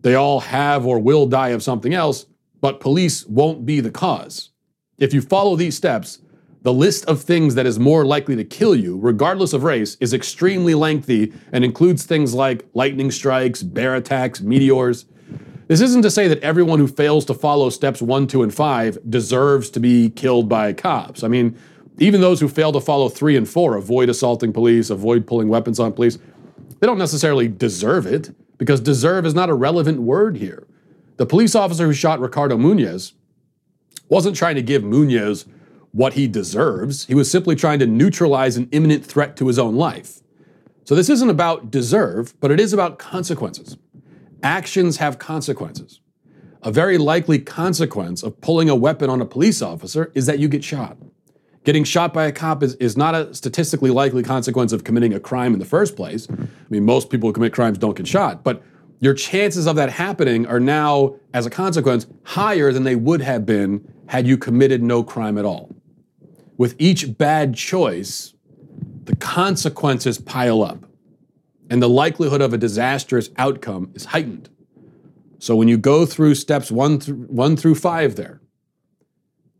They 0.00 0.14
all 0.14 0.40
have 0.40 0.86
or 0.86 0.98
will 0.98 1.26
die 1.26 1.48
of 1.48 1.62
something 1.62 1.94
else, 1.94 2.26
but 2.60 2.80
police 2.80 3.26
won't 3.26 3.66
be 3.66 3.80
the 3.80 3.90
cause. 3.90 4.50
If 4.98 5.12
you 5.12 5.20
follow 5.20 5.56
these 5.56 5.76
steps, 5.76 6.20
the 6.62 6.72
list 6.72 7.04
of 7.04 7.22
things 7.22 7.54
that 7.54 7.66
is 7.66 7.78
more 7.78 8.04
likely 8.04 8.34
to 8.34 8.44
kill 8.44 8.74
you, 8.74 8.98
regardless 8.98 9.52
of 9.52 9.62
race, 9.62 9.96
is 10.00 10.12
extremely 10.12 10.74
lengthy 10.74 11.32
and 11.52 11.64
includes 11.64 12.04
things 12.04 12.34
like 12.34 12.66
lightning 12.74 13.10
strikes, 13.10 13.62
bear 13.62 13.94
attacks, 13.94 14.40
meteors. 14.40 15.04
This 15.68 15.80
isn't 15.80 16.02
to 16.02 16.10
say 16.10 16.26
that 16.28 16.40
everyone 16.40 16.78
who 16.78 16.88
fails 16.88 17.24
to 17.26 17.34
follow 17.34 17.70
steps 17.70 18.02
one, 18.02 18.26
two, 18.26 18.42
and 18.42 18.52
five 18.52 18.98
deserves 19.08 19.70
to 19.70 19.80
be 19.80 20.10
killed 20.10 20.48
by 20.48 20.72
cops. 20.72 21.22
I 21.22 21.28
mean, 21.28 21.56
even 21.98 22.20
those 22.20 22.40
who 22.40 22.48
fail 22.48 22.72
to 22.72 22.80
follow 22.80 23.08
three 23.08 23.36
and 23.36 23.48
four, 23.48 23.76
avoid 23.76 24.08
assaulting 24.08 24.52
police, 24.52 24.90
avoid 24.90 25.26
pulling 25.26 25.48
weapons 25.48 25.78
on 25.78 25.92
police, 25.92 26.18
they 26.80 26.86
don't 26.86 26.98
necessarily 26.98 27.48
deserve 27.48 28.06
it 28.06 28.34
because 28.58 28.80
deserve 28.80 29.24
is 29.24 29.34
not 29.34 29.50
a 29.50 29.54
relevant 29.54 30.00
word 30.00 30.36
here. 30.36 30.66
The 31.16 31.26
police 31.26 31.54
officer 31.54 31.86
who 31.86 31.92
shot 31.92 32.20
Ricardo 32.20 32.56
Munoz 32.56 33.14
wasn't 34.08 34.36
trying 34.36 34.56
to 34.56 34.62
give 34.62 34.84
Munoz 34.84 35.46
what 35.92 36.12
he 36.12 36.28
deserves. 36.28 37.06
He 37.06 37.14
was 37.14 37.30
simply 37.30 37.56
trying 37.56 37.78
to 37.78 37.86
neutralize 37.86 38.56
an 38.56 38.68
imminent 38.70 39.04
threat 39.04 39.36
to 39.38 39.46
his 39.46 39.58
own 39.58 39.76
life. 39.76 40.20
So 40.84 40.94
this 40.94 41.08
isn't 41.08 41.30
about 41.30 41.70
deserve, 41.70 42.38
but 42.40 42.50
it 42.50 42.60
is 42.60 42.72
about 42.72 42.98
consequences. 42.98 43.76
Actions 44.42 44.98
have 44.98 45.18
consequences. 45.18 46.00
a 46.62 46.70
very 46.72 46.98
likely 46.98 47.38
consequence 47.38 48.24
of 48.24 48.40
pulling 48.40 48.68
a 48.68 48.74
weapon 48.74 49.08
on 49.08 49.20
a 49.20 49.24
police 49.24 49.62
officer 49.62 50.10
is 50.14 50.26
that 50.26 50.40
you 50.40 50.48
get 50.48 50.64
shot. 50.64 50.98
Getting 51.62 51.84
shot 51.84 52.12
by 52.12 52.26
a 52.26 52.32
cop 52.32 52.62
is, 52.62 52.74
is 52.76 52.96
not 52.96 53.14
a 53.14 53.32
statistically 53.34 53.90
likely 53.90 54.24
consequence 54.24 54.72
of 54.72 54.82
committing 54.82 55.14
a 55.14 55.20
crime 55.20 55.52
in 55.52 55.60
the 55.60 55.64
first 55.64 55.94
place. 55.94 56.26
I 56.28 56.46
mean, 56.68 56.84
most 56.84 57.08
people 57.08 57.28
who 57.28 57.32
commit 57.32 57.52
crimes 57.52 57.78
don't 57.78 57.96
get 57.96 58.08
shot, 58.08 58.42
but 58.42 58.62
your 59.00 59.14
chances 59.14 59.66
of 59.66 59.76
that 59.76 59.90
happening 59.90 60.46
are 60.46 60.60
now, 60.60 61.16
as 61.34 61.46
a 61.46 61.50
consequence, 61.50 62.06
higher 62.22 62.72
than 62.72 62.84
they 62.84 62.96
would 62.96 63.20
have 63.20 63.44
been 63.44 63.86
had 64.06 64.26
you 64.26 64.38
committed 64.38 64.82
no 64.82 65.02
crime 65.02 65.36
at 65.36 65.44
all. 65.44 65.74
With 66.56 66.74
each 66.78 67.18
bad 67.18 67.54
choice, 67.54 68.34
the 69.04 69.16
consequences 69.16 70.18
pile 70.18 70.62
up, 70.62 70.84
and 71.68 71.82
the 71.82 71.88
likelihood 71.88 72.40
of 72.40 72.52
a 72.52 72.58
disastrous 72.58 73.30
outcome 73.36 73.90
is 73.94 74.06
heightened. 74.06 74.48
So 75.38 75.54
when 75.54 75.68
you 75.68 75.76
go 75.76 76.06
through 76.06 76.34
steps 76.36 76.70
one 76.70 76.98
through, 76.98 77.26
one 77.26 77.56
through 77.56 77.74
five 77.74 78.16
there, 78.16 78.40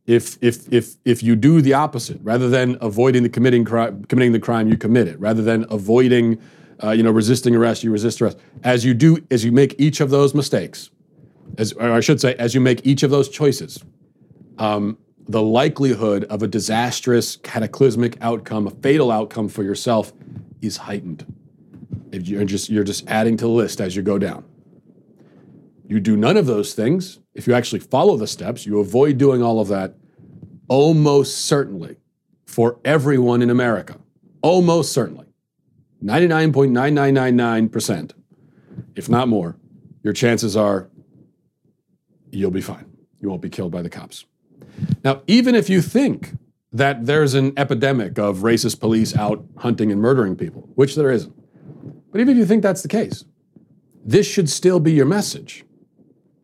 if, 0.06 0.38
if, 0.40 0.72
if, 0.72 0.94
if 1.04 1.22
you 1.22 1.36
do 1.36 1.60
the 1.60 1.74
opposite, 1.74 2.20
rather 2.22 2.48
than 2.48 2.78
avoiding 2.80 3.24
the 3.24 3.28
committing, 3.28 3.64
cri- 3.64 3.92
committing 4.08 4.32
the 4.32 4.40
crime, 4.40 4.68
you 4.68 4.76
commit 4.76 5.08
it. 5.08 5.18
Rather 5.20 5.42
than 5.42 5.66
avoiding, 5.68 6.38
uh, 6.82 6.90
you 6.90 7.02
know, 7.02 7.10
resisting 7.10 7.54
arrest, 7.54 7.82
you 7.82 7.90
resist 7.90 8.20
arrest. 8.20 8.38
As 8.64 8.84
you 8.84 8.94
do, 8.94 9.18
as 9.30 9.44
you 9.44 9.52
make 9.52 9.74
each 9.78 10.00
of 10.00 10.10
those 10.10 10.34
mistakes, 10.34 10.90
as, 11.58 11.76
I 11.78 12.00
should 12.00 12.20
say, 12.20 12.34
as 12.34 12.54
you 12.54 12.60
make 12.60 12.86
each 12.86 13.02
of 13.02 13.10
those 13.10 13.28
choices, 13.28 13.82
um, 14.58 14.98
the 15.28 15.42
likelihood 15.42 16.24
of 16.24 16.42
a 16.42 16.46
disastrous, 16.46 17.36
cataclysmic 17.36 18.16
outcome, 18.20 18.66
a 18.66 18.70
fatal 18.70 19.10
outcome 19.10 19.48
for 19.48 19.62
yourself, 19.62 20.12
is 20.62 20.76
heightened. 20.76 21.32
If 22.12 22.28
you're 22.28 22.44
just 22.44 22.70
you're 22.70 22.84
just 22.84 23.06
adding 23.08 23.36
to 23.38 23.44
the 23.44 23.50
list 23.50 23.80
as 23.80 23.96
you 23.96 24.02
go 24.02 24.18
down. 24.18 24.44
You 25.88 26.00
do 26.00 26.16
none 26.16 26.36
of 26.36 26.46
those 26.46 26.74
things. 26.74 27.20
If 27.34 27.46
you 27.46 27.54
actually 27.54 27.80
follow 27.80 28.16
the 28.16 28.26
steps, 28.26 28.66
you 28.66 28.80
avoid 28.80 29.18
doing 29.18 29.42
all 29.42 29.60
of 29.60 29.68
that. 29.68 29.94
Almost 30.68 31.44
certainly, 31.44 31.96
for 32.44 32.78
everyone 32.84 33.42
in 33.42 33.50
America, 33.50 33.98
almost 34.42 34.92
certainly, 34.92 35.25
99.9999%, 36.04 38.12
if 38.94 39.08
not 39.08 39.28
more, 39.28 39.56
your 40.02 40.12
chances 40.12 40.56
are 40.56 40.90
you'll 42.30 42.50
be 42.50 42.60
fine. 42.60 42.84
You 43.18 43.28
won't 43.28 43.42
be 43.42 43.48
killed 43.48 43.72
by 43.72 43.82
the 43.82 43.90
cops. 43.90 44.24
Now, 45.02 45.22
even 45.26 45.54
if 45.54 45.70
you 45.70 45.80
think 45.80 46.32
that 46.72 47.06
there's 47.06 47.34
an 47.34 47.52
epidemic 47.56 48.18
of 48.18 48.38
racist 48.38 48.80
police 48.80 49.16
out 49.16 49.44
hunting 49.56 49.90
and 49.90 50.00
murdering 50.00 50.36
people, 50.36 50.68
which 50.74 50.94
there 50.94 51.10
isn't, 51.10 51.34
but 52.12 52.20
even 52.20 52.32
if 52.32 52.38
you 52.38 52.46
think 52.46 52.62
that's 52.62 52.82
the 52.82 52.88
case, 52.88 53.24
this 54.04 54.26
should 54.26 54.48
still 54.48 54.80
be 54.80 54.92
your 54.92 55.06
message. 55.06 55.64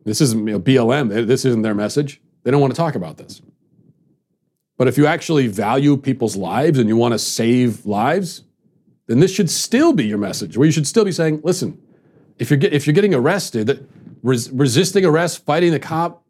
This 0.03 0.19
isn't 0.19 0.47
you 0.47 0.53
know, 0.53 0.59
BLM, 0.59 1.27
this 1.27 1.45
isn't 1.45 1.61
their 1.61 1.75
message. 1.75 2.21
They 2.43 2.51
don't 2.51 2.59
want 2.59 2.73
to 2.73 2.77
talk 2.77 2.95
about 2.95 3.17
this. 3.17 3.41
But 4.77 4.87
if 4.87 4.97
you 4.97 5.05
actually 5.05 5.47
value 5.47 5.95
people's 5.95 6.35
lives 6.35 6.79
and 6.79 6.89
you 6.89 6.97
want 6.97 7.13
to 7.13 7.19
save 7.19 7.85
lives, 7.85 8.43
then 9.07 9.19
this 9.19 9.31
should 9.31 9.49
still 9.49 9.93
be 9.93 10.05
your 10.05 10.17
message, 10.17 10.57
where 10.57 10.65
you 10.65 10.71
should 10.71 10.87
still 10.87 11.05
be 11.05 11.11
saying, 11.11 11.41
listen, 11.43 11.77
if 12.39 12.49
you're, 12.49 12.57
get, 12.57 12.73
if 12.73 12.87
you're 12.87 12.93
getting 12.93 13.13
arrested, 13.13 13.87
res- 14.21 14.49
resisting 14.51 15.05
arrest, 15.05 15.45
fighting 15.45 15.71
the 15.71 15.79
cop, 15.79 16.23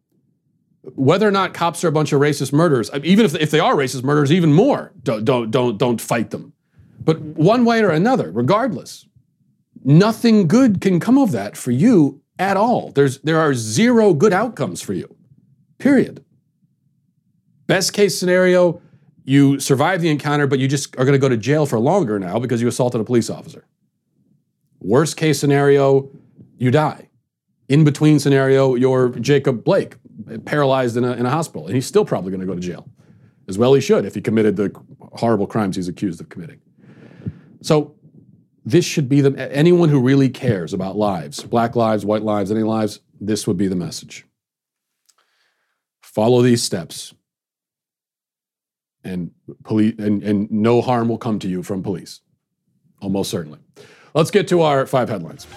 whether 0.96 1.28
or 1.28 1.32
not 1.32 1.54
cops 1.54 1.84
are 1.84 1.88
a 1.88 1.92
bunch 1.92 2.12
of 2.12 2.20
racist 2.20 2.52
murderers, 2.52 2.90
even 3.04 3.26
if, 3.26 3.36
if 3.36 3.52
they 3.52 3.60
are 3.60 3.76
racist 3.76 4.04
murderers, 4.04 4.32
even 4.32 4.52
more, 4.52 4.92
don't, 5.04 5.24
don't, 5.24 5.50
don't, 5.50 5.78
don't 5.78 6.02
fight 6.02 6.32
them. 6.32 6.54
But 7.00 7.20
one 7.22 7.64
way 7.64 7.82
or 7.82 7.90
another, 7.90 8.32
regardless, 8.32 9.08
nothing 9.84 10.48
good 10.48 10.82
can 10.82 11.00
come 11.00 11.18
of 11.18 11.32
that 11.32 11.56
for 11.56 11.72
you 11.72 12.22
at 12.40 12.58
all. 12.58 12.92
There's, 12.92 13.20
there 13.20 13.40
are 13.40 13.54
zero 13.54 14.14
good 14.14 14.34
outcomes 14.34 14.82
for 14.82 14.94
you, 14.94 15.16
period. 15.78 16.24
Best 17.68 17.94
case 17.94 18.18
scenario, 18.18 18.82
you 19.26 19.60
survive 19.60 20.02
the 20.02 20.10
encounter, 20.10 20.48
but 20.48 20.60
you 20.60 20.68
just 20.68 20.96
are 20.98 21.06
going 21.06 21.14
to 21.14 21.20
go 21.20 21.30
to 21.30 21.38
jail 21.38 21.66
for 21.66 21.80
longer 21.80 22.20
now 22.20 22.40
because 22.40 22.62
you 22.62 22.68
assaulted 22.68 23.00
a 23.00 23.04
police 23.04 23.30
officer. 23.30 23.66
Worst 24.80 25.16
case 25.16 25.40
scenario, 25.40 26.10
you 26.58 26.72
die. 26.72 27.10
In 27.70 27.84
between 27.84 28.20
scenario, 28.20 28.76
you're 28.76 29.10
Jacob 29.10 29.64
Blake, 29.64 29.96
paralyzed 30.46 30.98
in 30.98 31.06
a, 31.06 31.14
in 31.14 31.26
a 31.26 31.30
hospital, 31.30 31.66
and 31.66 31.76
he's 31.76 31.86
still 31.86 32.04
probably 32.04 32.32
going 32.32 32.42
to 32.42 32.48
go 32.48 32.54
to 32.54 32.60
jail. 32.60 32.88
As 33.48 33.58
well, 33.58 33.74
he 33.74 33.82
should 33.82 34.06
if 34.06 34.16
he 34.16 34.22
committed 34.22 34.56
the 34.56 34.74
horrible 35.14 35.48
crimes 35.48 35.76
he's 35.76 35.88
accused 35.88 36.20
of 36.22 36.30
committing. 36.30 36.60
So, 37.62 37.96
this 38.66 38.86
should 38.86 39.10
be 39.10 39.20
the 39.20 39.54
anyone 39.54 39.90
who 39.90 40.00
really 40.00 40.30
cares 40.30 40.74
about 40.74 40.96
lives, 40.96 41.44
black 41.44 41.76
lives, 41.76 42.06
white 42.06 42.24
lives, 42.24 42.50
any 42.50 42.64
lives, 42.64 43.02
this 43.20 43.46
would 43.46 43.58
be 43.58 43.68
the 43.68 43.76
message. 43.76 44.26
Follow 46.02 46.42
these 46.42 46.64
steps. 46.64 47.14
And 49.04 49.32
police 49.64 49.96
and, 50.00 50.24
and 50.24 50.50
no 50.50 50.82
harm 50.82 51.10
will 51.10 51.18
come 51.18 51.40
to 51.40 51.48
you 51.48 51.64
from 51.64 51.84
police. 51.84 52.22
Almost 53.02 53.30
certainly. 53.30 53.60
Let's 54.14 54.32
get 54.32 54.48
to 54.50 54.62
our 54.62 54.86
five 54.86 55.10
headlines. 55.10 55.48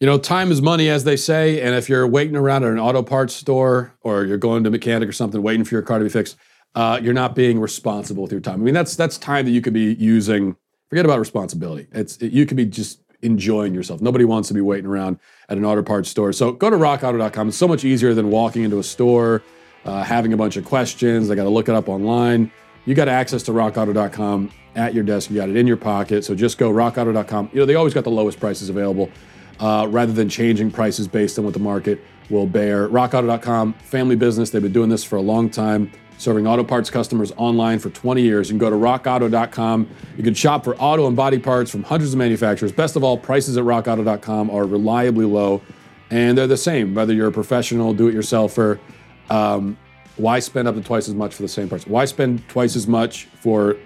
You 0.00 0.06
know, 0.06 0.16
time 0.16 0.52
is 0.52 0.62
money, 0.62 0.88
as 0.88 1.02
they 1.02 1.16
say. 1.16 1.60
And 1.60 1.74
if 1.74 1.88
you're 1.88 2.06
waiting 2.06 2.36
around 2.36 2.62
at 2.62 2.70
an 2.70 2.78
auto 2.78 3.02
parts 3.02 3.34
store 3.34 3.94
or 4.02 4.24
you're 4.24 4.38
going 4.38 4.62
to 4.62 4.68
a 4.68 4.70
mechanic 4.70 5.08
or 5.08 5.12
something, 5.12 5.42
waiting 5.42 5.64
for 5.64 5.74
your 5.74 5.82
car 5.82 5.98
to 5.98 6.04
be 6.04 6.08
fixed, 6.08 6.36
uh, 6.76 7.00
you're 7.02 7.14
not 7.14 7.34
being 7.34 7.58
responsible 7.58 8.22
with 8.22 8.30
your 8.30 8.40
time. 8.40 8.60
I 8.60 8.64
mean, 8.64 8.74
that's 8.74 8.94
that's 8.94 9.18
time 9.18 9.44
that 9.46 9.50
you 9.50 9.60
could 9.60 9.72
be 9.72 9.94
using. 9.94 10.54
Forget 10.88 11.04
about 11.04 11.18
responsibility. 11.18 11.88
It's 11.90 12.16
it, 12.18 12.32
you 12.32 12.46
could 12.46 12.56
be 12.56 12.64
just 12.64 13.02
enjoying 13.22 13.74
yourself. 13.74 14.00
Nobody 14.00 14.24
wants 14.24 14.48
to 14.48 14.54
be 14.54 14.60
waiting 14.60 14.86
around 14.86 15.18
at 15.48 15.58
an 15.58 15.64
auto 15.64 15.82
parts 15.82 16.08
store. 16.08 16.32
So 16.32 16.52
go 16.52 16.70
to 16.70 16.76
rockauto.com. 16.76 17.48
It's 17.48 17.56
so 17.56 17.68
much 17.68 17.84
easier 17.84 18.14
than 18.14 18.30
walking 18.30 18.62
into 18.64 18.78
a 18.78 18.82
store, 18.82 19.42
uh, 19.84 20.02
having 20.02 20.32
a 20.32 20.36
bunch 20.36 20.56
of 20.56 20.64
questions. 20.64 21.30
I 21.30 21.34
got 21.34 21.44
to 21.44 21.50
look 21.50 21.68
it 21.68 21.74
up 21.74 21.88
online. 21.88 22.50
You 22.84 22.94
got 22.94 23.08
access 23.08 23.42
to 23.44 23.52
rockauto.com 23.52 24.50
at 24.76 24.94
your 24.94 25.04
desk. 25.04 25.30
You 25.30 25.36
got 25.36 25.48
it 25.48 25.56
in 25.56 25.66
your 25.66 25.76
pocket. 25.76 26.24
So 26.24 26.34
just 26.34 26.58
go 26.58 26.70
rockauto.com. 26.70 27.50
You 27.52 27.60
know, 27.60 27.66
they 27.66 27.74
always 27.74 27.94
got 27.94 28.04
the 28.04 28.10
lowest 28.10 28.40
prices 28.40 28.68
available 28.68 29.10
uh, 29.60 29.86
rather 29.90 30.12
than 30.12 30.28
changing 30.28 30.70
prices 30.70 31.08
based 31.08 31.38
on 31.38 31.44
what 31.44 31.54
the 31.54 31.60
market 31.60 32.00
will 32.30 32.46
bear. 32.46 32.88
RockAuto.com, 32.88 33.74
family 33.74 34.16
business. 34.16 34.50
They've 34.50 34.62
been 34.62 34.72
doing 34.72 34.90
this 34.90 35.04
for 35.04 35.16
a 35.16 35.20
long 35.20 35.50
time, 35.50 35.90
serving 36.18 36.46
auto 36.46 36.64
parts 36.64 36.90
customers 36.90 37.32
online 37.36 37.78
for 37.78 37.90
20 37.90 38.20
years. 38.20 38.48
You 38.48 38.52
can 38.52 38.58
go 38.58 38.70
to 38.70 38.76
RockAuto.com. 38.76 39.88
You 40.16 40.22
can 40.22 40.34
shop 40.34 40.64
for 40.64 40.76
auto 40.76 41.06
and 41.06 41.16
body 41.16 41.38
parts 41.38 41.70
from 41.70 41.84
hundreds 41.84 42.12
of 42.12 42.18
manufacturers. 42.18 42.72
Best 42.72 42.96
of 42.96 43.04
all, 43.04 43.16
prices 43.16 43.56
at 43.56 43.64
RockAuto.com 43.64 44.50
are 44.50 44.64
reliably 44.64 45.24
low, 45.24 45.62
and 46.10 46.36
they're 46.36 46.46
the 46.46 46.56
same 46.56 46.94
whether 46.94 47.14
you're 47.14 47.28
a 47.28 47.32
professional, 47.32 47.94
do-it-yourselfer. 47.94 48.78
Um, 49.30 49.78
why 50.16 50.40
spend 50.40 50.66
up 50.66 50.74
to 50.74 50.82
twice 50.82 51.08
as 51.08 51.14
much 51.14 51.34
for 51.34 51.42
the 51.42 51.48
same 51.48 51.68
parts? 51.68 51.86
Why 51.86 52.04
spend 52.04 52.46
twice 52.48 52.74
as 52.74 52.88
much 52.88 53.26
for 53.26 53.76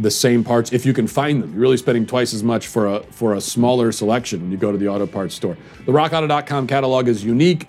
the 0.00 0.10
same 0.10 0.42
parts 0.42 0.72
if 0.72 0.86
you 0.86 0.92
can 0.92 1.06
find 1.06 1.42
them. 1.42 1.52
You're 1.52 1.60
really 1.60 1.76
spending 1.76 2.06
twice 2.06 2.32
as 2.32 2.42
much 2.42 2.66
for 2.66 2.86
a 2.86 3.02
for 3.10 3.34
a 3.34 3.40
smaller 3.40 3.92
selection 3.92 4.40
when 4.40 4.50
you 4.50 4.56
go 4.56 4.72
to 4.72 4.78
the 4.78 4.88
auto 4.88 5.06
parts 5.06 5.34
store. 5.34 5.56
The 5.84 5.92
rockauto.com 5.92 6.66
catalog 6.66 7.08
is 7.08 7.22
unique, 7.22 7.68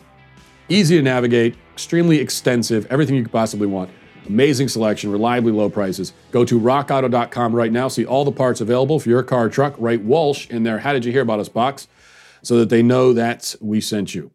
easy 0.69 0.95
to 0.95 1.01
navigate, 1.01 1.55
extremely 1.73 2.19
extensive, 2.19 2.85
everything 2.89 3.15
you 3.15 3.23
could 3.23 3.31
possibly 3.31 3.67
want. 3.67 3.89
Amazing 4.27 4.67
selection, 4.67 5.11
reliably 5.11 5.51
low 5.51 5.69
prices. 5.69 6.13
Go 6.31 6.45
to 6.45 6.59
rockauto.com 6.59 7.55
right 7.55 7.71
now, 7.71 7.87
see 7.87 8.05
all 8.05 8.23
the 8.23 8.31
parts 8.31 8.61
available 8.61 8.99
for 8.99 9.09
your 9.09 9.23
car 9.23 9.45
or 9.45 9.49
truck. 9.49 9.75
Write 9.77 10.03
Walsh 10.03 10.49
in 10.49 10.63
their 10.63 10.79
How 10.79 10.93
Did 10.93 11.05
You 11.05 11.11
Hear 11.11 11.23
About 11.23 11.39
Us 11.39 11.49
box 11.49 11.87
so 12.43 12.57
that 12.59 12.69
they 12.69 12.83
know 12.83 13.13
that 13.13 13.55
we 13.59 13.81
sent 13.81 14.15
you. 14.15 14.31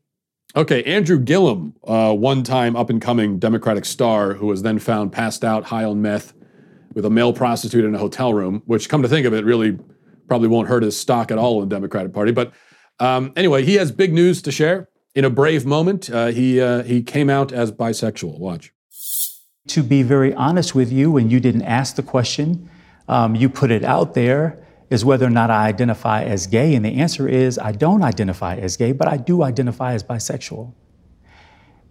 Okay, 0.54 0.82
Andrew 0.84 1.18
Gillum, 1.18 1.74
uh, 1.84 2.14
one 2.14 2.42
time 2.42 2.76
up 2.76 2.88
and 2.88 3.00
coming 3.00 3.38
Democratic 3.38 3.84
star 3.84 4.34
who 4.34 4.46
was 4.46 4.62
then 4.62 4.78
found 4.78 5.12
passed 5.12 5.44
out 5.44 5.64
high 5.64 5.84
on 5.84 6.00
meth 6.00 6.32
with 6.94 7.04
a 7.04 7.10
male 7.10 7.32
prostitute 7.32 7.84
in 7.84 7.94
a 7.94 7.98
hotel 7.98 8.32
room, 8.32 8.62
which, 8.64 8.88
come 8.88 9.02
to 9.02 9.08
think 9.08 9.26
of 9.26 9.34
it, 9.34 9.44
really 9.44 9.78
probably 10.28 10.48
won't 10.48 10.68
hurt 10.68 10.82
his 10.82 10.98
stock 10.98 11.30
at 11.30 11.38
all 11.38 11.62
in 11.62 11.68
the 11.68 11.74
Democratic 11.74 12.12
Party. 12.12 12.32
But 12.32 12.52
um, 12.98 13.32
anyway, 13.36 13.64
he 13.64 13.74
has 13.74 13.92
big 13.92 14.12
news 14.12 14.40
to 14.42 14.50
share. 14.50 14.88
In 15.14 15.24
a 15.24 15.30
brave 15.30 15.66
moment, 15.66 16.10
uh, 16.10 16.28
he 16.28 16.60
uh, 16.60 16.82
he 16.82 17.02
came 17.02 17.30
out 17.30 17.52
as 17.52 17.72
bisexual. 17.72 18.38
Watch. 18.38 18.72
To 19.68 19.82
be 19.82 20.02
very 20.02 20.32
honest 20.34 20.74
with 20.74 20.92
you, 20.92 21.10
when 21.10 21.30
you 21.30 21.40
didn't 21.40 21.62
ask 21.62 21.96
the 21.96 22.02
question, 22.02 22.70
um, 23.08 23.34
you 23.34 23.48
put 23.48 23.70
it 23.70 23.84
out 23.84 24.14
there 24.14 24.64
is 24.90 25.04
whether 25.04 25.26
or 25.26 25.30
not 25.30 25.50
I 25.50 25.66
identify 25.66 26.22
as 26.22 26.46
gay, 26.46 26.74
and 26.74 26.84
the 26.84 26.94
answer 26.94 27.28
is 27.28 27.58
I 27.58 27.72
don't 27.72 28.02
identify 28.02 28.56
as 28.56 28.76
gay, 28.76 28.92
but 28.92 29.08
I 29.08 29.16
do 29.16 29.42
identify 29.42 29.94
as 29.94 30.04
bisexual. 30.04 30.72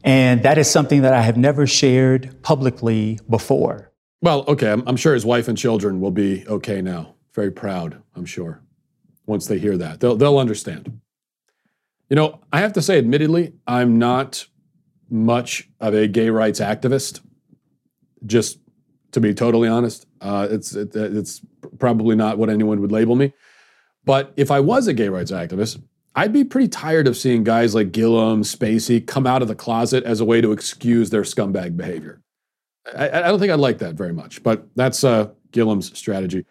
And 0.04 0.44
that 0.44 0.58
is 0.58 0.70
something 0.70 1.02
that 1.02 1.14
I 1.14 1.22
have 1.22 1.36
never 1.36 1.66
shared 1.66 2.42
publicly 2.42 3.20
before. 3.30 3.92
Well, 4.22 4.46
okay, 4.48 4.72
I'm, 4.72 4.84
I'm, 4.88 4.98
sure 4.98 5.14
his 5.14 5.26
wife 5.26 5.48
and 5.48 5.58
children 5.58 6.00
will 6.00 6.12
be 6.12 6.48
okay 6.48 6.82
now. 6.82 7.16
Very 7.34 7.52
proud, 7.52 8.02
I'm 8.16 8.26
sure. 8.26 8.62
Once 9.26 9.48
they 9.48 9.58
hear 9.58 9.78
that, 9.78 10.00
they'll 10.00 10.16
they'll 10.16 10.38
understand. 10.38 11.02
You 12.10 12.16
know, 12.16 12.40
I 12.54 12.60
have 12.60 12.74
to 12.74 12.82
say, 12.82 13.00
admittedly, 13.00 13.54
I'm 13.66 13.98
not 13.98 14.46
much 15.10 15.70
of 15.80 15.96
a 15.96 16.08
gay 16.08 16.30
rights 16.30 16.60
activist. 16.60 17.22
Just 18.26 18.60
to 19.12 19.22
be 19.22 19.34
totally 19.34 19.68
honest, 19.68 20.06
uh, 20.22 20.48
it's 20.50 20.76
it, 20.76 20.96
it's 20.96 21.42
probably 21.80 22.16
not 22.16 22.38
what 22.38 22.50
anyone 22.50 22.82
would 22.82 22.92
label 22.92 23.16
me. 23.16 23.34
But 24.04 24.34
if 24.38 24.52
I 24.52 24.60
was 24.60 24.88
a 24.88 24.94
gay 24.94 25.10
rights 25.10 25.32
activist, 25.32 25.82
I'd 26.16 26.32
be 26.32 26.44
pretty 26.44 26.70
tired 26.70 27.08
of 27.08 27.18
seeing 27.18 27.44
guys 27.44 27.76
like 27.76 27.92
Gillum, 27.92 28.44
Spacey 28.44 29.06
come 29.06 29.28
out 29.28 29.42
of 29.42 29.48
the 29.48 29.56
closet 29.56 30.04
as 30.06 30.22
a 30.22 30.26
way 30.26 30.42
to 30.42 30.52
excuse 30.52 31.10
their 31.10 31.24
scumbag 31.24 31.76
behavior. 31.76 32.22
I, 32.96 33.10
I 33.10 33.22
don't 33.24 33.40
think 33.40 33.52
I'd 33.52 33.60
like 33.60 33.80
that 33.80 33.96
very 33.96 34.14
much, 34.14 34.44
but 34.44 34.68
that's 34.76 35.04
uh, 35.04 35.30
Gillum's 35.52 35.98
strategy. 35.98 36.46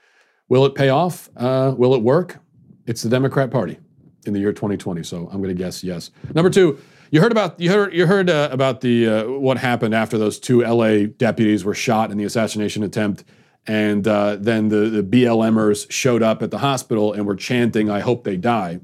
Will 0.49 0.67
it 0.67 0.75
pay 0.75 0.91
off? 0.91 1.31
Uh, 1.37 1.75
will 1.77 1.95
it 1.95 2.03
work? 2.03 2.41
It's 2.87 3.03
the 3.03 3.09
Democrat 3.09 3.51
Party 3.51 3.79
in 4.27 4.33
the 4.33 4.41
year 4.41 4.53
2020, 4.53 5.03
so 5.03 5.29
I'm 5.31 5.39
going 5.39 5.49
to 5.49 5.55
guess 5.55 5.83
yes. 5.83 6.11
Number 6.35 6.51
two, 6.51 6.79
you 7.15 7.21
heard 7.21 7.31
about 7.31 7.61
you 7.61 7.71
heard 7.71 7.95
you 7.95 8.09
heard 8.09 8.29
uh, 8.29 8.49
about 8.51 8.81
the 8.81 9.07
uh, 9.07 9.25
what 9.29 9.57
happened 9.57 9.95
after 9.95 10.19
those 10.19 10.41
two 10.41 10.63
LA 10.63 11.07
deputies 11.17 11.65
were 11.65 11.73
shot 11.73 12.11
in 12.11 12.19
the 12.19 12.25
assassination 12.25 12.83
attempt, 12.83 13.23
and 13.69 14.09
uh, 14.09 14.35
then 14.35 14.69
the, 14.69 14.91
the 14.91 15.03
BLMers 15.05 15.89
showed 15.93 16.25
up 16.25 16.43
at 16.43 16.51
the 16.51 16.59
hospital 16.59 17.13
and 17.13 17.25
were 17.25 17.37
chanting, 17.37 17.89
"I 17.89 18.01
hope 18.01 18.25
they 18.25 18.37
die." 18.37 18.81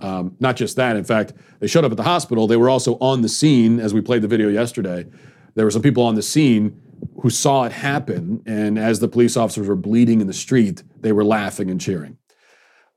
Um, 0.00 0.36
not 0.40 0.56
just 0.56 0.76
that, 0.76 0.96
in 0.96 1.04
fact, 1.04 1.34
they 1.60 1.66
showed 1.66 1.84
up 1.84 1.90
at 1.90 1.98
the 1.98 2.02
hospital. 2.02 2.46
They 2.46 2.56
were 2.56 2.70
also 2.70 2.96
on 2.98 3.20
the 3.20 3.28
scene 3.28 3.78
as 3.78 3.92
we 3.92 4.00
played 4.00 4.22
the 4.22 4.28
video 4.28 4.48
yesterday. 4.48 5.04
There 5.54 5.66
were 5.66 5.70
some 5.70 5.82
people 5.82 6.02
on 6.02 6.14
the 6.14 6.22
scene 6.22 6.80
who 7.20 7.28
saw 7.28 7.64
it 7.64 7.72
happen, 7.72 8.42
and 8.46 8.78
as 8.78 9.00
the 9.00 9.08
police 9.08 9.36
officers 9.36 9.68
were 9.68 9.76
bleeding 9.76 10.22
in 10.22 10.28
the 10.28 10.32
street, 10.32 10.82
they 11.00 11.12
were 11.12 11.24
laughing 11.24 11.70
and 11.70 11.78
cheering. 11.78 12.16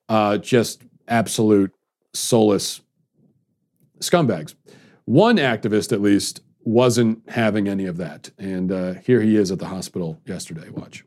Uh, 0.08 0.38
just 0.38 0.84
absolute 1.10 1.74
soulless 2.14 2.80
scumbags. 4.00 4.56
One 5.06 5.38
activist, 5.38 5.92
at 5.92 6.02
least, 6.02 6.42
wasn't 6.64 7.28
having 7.30 7.68
any 7.68 7.86
of 7.86 7.98
that. 7.98 8.32
And 8.38 8.72
uh, 8.72 8.94
here 8.94 9.22
he 9.22 9.36
is 9.36 9.52
at 9.52 9.60
the 9.60 9.68
hospital 9.68 10.20
yesterday. 10.26 10.70
Watch. 10.70 11.04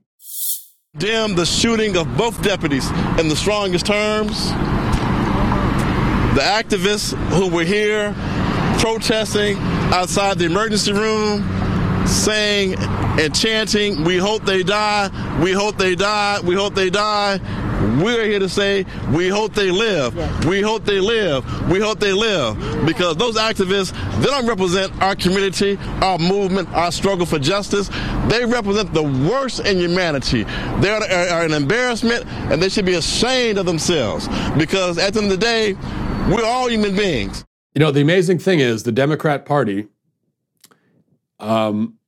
Damn 0.99 1.35
the 1.35 1.47
shooting 1.47 1.97
of 1.97 2.17
both 2.17 2.43
deputies 2.43 2.91
in 3.19 3.29
the 3.29 3.37
strongest 3.37 3.87
terms. 3.87 4.51
The 6.35 6.41
activists 6.41 7.15
who 7.31 7.49
were 7.49 7.65
here 7.65 8.15
protesting 8.79 9.57
outside 9.93 10.39
the 10.39 10.47
emergency 10.47 10.93
room 10.93 11.43
saying 12.07 12.75
and 12.79 13.35
chanting, 13.35 14.05
We 14.05 14.17
hope 14.19 14.45
they 14.45 14.63
die, 14.63 15.11
we 15.43 15.53
hope 15.53 15.79
they 15.79 15.95
die, 15.95 16.41
we 16.41 16.55
hope 16.55 16.75
they 16.75 16.91
die. 16.91 17.39
We're 17.83 18.25
here 18.25 18.39
to 18.39 18.49
say, 18.49 18.87
we 19.13 19.29
hope 19.29 19.55
they 19.55 19.71
live. 19.71 20.15
We 20.47 20.61
hope 20.61 20.85
they 20.85 21.01
live. 21.01 21.71
We 21.71 21.81
hope 21.81 21.99
they 21.99 22.13
live. 22.13 22.57
Because 22.87 23.17
those 23.17 23.37
activists, 23.37 23.93
they 24.21 24.27
don't 24.27 24.47
represent 24.47 24.93
our 25.03 25.17
community, 25.17 25.79
our 26.01 26.19
movement, 26.19 26.69
our 26.71 26.93
struggle 26.93 27.27
for 27.27 27.39
justice. 27.39 27.89
They 28.29 28.45
represent 28.45 28.95
the 28.95 29.03
worst 29.03 29.61
in 29.61 29.79
humanity. 29.79 30.45
They 30.81 30.91
are, 30.91 31.03
are 31.03 31.45
an 31.45 31.53
embarrassment 31.53 32.25
and 32.27 32.63
they 32.63 32.69
should 32.69 32.87
be 32.87 32.95
ashamed 32.95 33.59
of 33.59 33.67
themselves. 33.67 34.29
Because 34.57 34.99
at 34.99 35.15
the 35.15 35.23
end 35.23 35.33
of 35.33 35.39
the 35.39 35.45
day, 35.45 35.75
we're 36.33 36.45
all 36.45 36.69
human 36.69 36.95
beings. 36.95 37.45
You 37.75 37.81
know, 37.81 37.91
the 37.91 38.01
amazing 38.01 38.39
thing 38.39 38.61
is 38.61 38.85
the 38.85 38.93
Democrat 38.93 39.45
Party 39.45 39.89
um, 41.41 41.99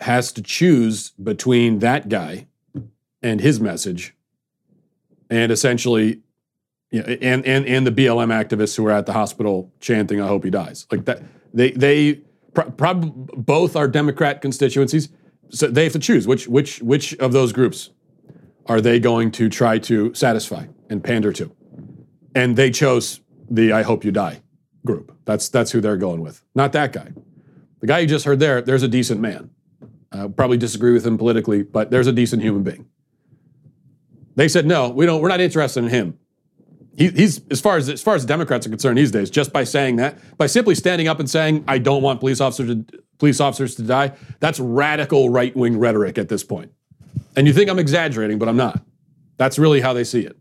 has 0.00 0.32
to 0.32 0.42
choose 0.42 1.10
between 1.10 1.78
that 1.80 2.08
guy 2.08 2.46
and 3.22 3.40
his 3.40 3.60
message, 3.60 4.14
and 5.30 5.52
essentially, 5.52 6.20
you 6.90 7.02
know, 7.02 7.16
and 7.20 7.44
and 7.44 7.66
and 7.66 7.86
the 7.86 7.92
BLM 7.92 8.28
activists 8.28 8.76
who 8.76 8.86
are 8.86 8.92
at 8.92 9.06
the 9.06 9.12
hospital 9.12 9.72
chanting, 9.80 10.20
"I 10.20 10.26
hope 10.26 10.44
he 10.44 10.50
dies." 10.50 10.86
Like 10.90 11.04
that, 11.04 11.22
they 11.52 11.72
they 11.72 12.20
probably 12.54 13.12
both 13.36 13.76
are 13.76 13.88
Democrat 13.88 14.40
constituencies, 14.40 15.08
so 15.50 15.68
they 15.68 15.84
have 15.84 15.92
to 15.92 15.98
choose 15.98 16.26
which 16.26 16.48
which 16.48 16.80
which 16.82 17.14
of 17.16 17.32
those 17.32 17.52
groups 17.52 17.90
are 18.66 18.80
they 18.80 18.98
going 18.98 19.30
to 19.32 19.48
try 19.48 19.78
to 19.78 20.12
satisfy 20.14 20.66
and 20.90 21.02
pander 21.02 21.32
to, 21.32 21.50
and 22.34 22.56
they 22.56 22.70
chose 22.70 23.20
the 23.50 23.72
"I 23.72 23.82
hope 23.82 24.04
you 24.04 24.12
die" 24.12 24.42
group. 24.84 25.14
That's 25.24 25.48
that's 25.48 25.70
who 25.70 25.80
they're 25.80 25.96
going 25.96 26.20
with, 26.20 26.42
not 26.54 26.72
that 26.72 26.92
guy. 26.92 27.12
The 27.80 27.86
guy 27.86 28.00
you 28.00 28.06
just 28.06 28.24
heard 28.24 28.40
there, 28.40 28.60
there's 28.60 28.82
a 28.82 28.88
decent 28.88 29.20
man. 29.20 29.50
Uh, 30.10 30.28
probably 30.28 30.56
disagree 30.56 30.92
with 30.92 31.06
him 31.06 31.18
politically, 31.18 31.62
but 31.62 31.90
there's 31.90 32.06
a 32.06 32.12
decent 32.12 32.42
human 32.42 32.62
being. 32.62 32.86
They 34.38 34.46
said 34.46 34.66
no, 34.66 34.88
we 34.90 35.04
don't. 35.04 35.20
We're 35.20 35.30
not 35.30 35.40
interested 35.40 35.82
in 35.82 35.90
him. 35.90 36.16
He, 36.96 37.08
he's 37.08 37.40
as 37.50 37.60
far 37.60 37.76
as 37.76 37.88
as 37.88 38.00
far 38.00 38.14
as 38.14 38.24
Democrats 38.24 38.68
are 38.68 38.70
concerned 38.70 38.96
these 38.96 39.10
days. 39.10 39.30
Just 39.30 39.52
by 39.52 39.64
saying 39.64 39.96
that, 39.96 40.16
by 40.38 40.46
simply 40.46 40.76
standing 40.76 41.08
up 41.08 41.18
and 41.18 41.28
saying, 41.28 41.64
"I 41.66 41.78
don't 41.78 42.02
want 42.02 42.20
police 42.20 42.40
officers 42.40 42.68
to 42.68 43.02
police 43.18 43.40
officers 43.40 43.74
to 43.74 43.82
die," 43.82 44.12
that's 44.38 44.60
radical 44.60 45.28
right 45.28 45.56
wing 45.56 45.76
rhetoric 45.76 46.18
at 46.18 46.28
this 46.28 46.44
point. 46.44 46.70
And 47.34 47.48
you 47.48 47.52
think 47.52 47.68
I'm 47.68 47.80
exaggerating, 47.80 48.38
but 48.38 48.48
I'm 48.48 48.56
not. 48.56 48.80
That's 49.38 49.58
really 49.58 49.80
how 49.80 49.92
they 49.92 50.04
see 50.04 50.20
it. 50.20 50.36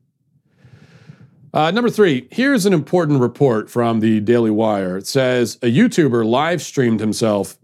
Uh, 1.51 1.71
number 1.71 1.89
three, 1.89 2.27
here's 2.29 2.67
an 2.67 2.73
important 2.73 3.19
report 3.19 3.67
from 3.67 3.99
the 3.99 4.19
Daily 4.19 4.51
Wire. 4.51 4.97
It 4.97 5.07
says 5.07 5.57
a 5.63 5.75
YouTuber 5.75 6.23
live 6.23 6.61
streamed 6.61 6.99
himself 6.99 7.57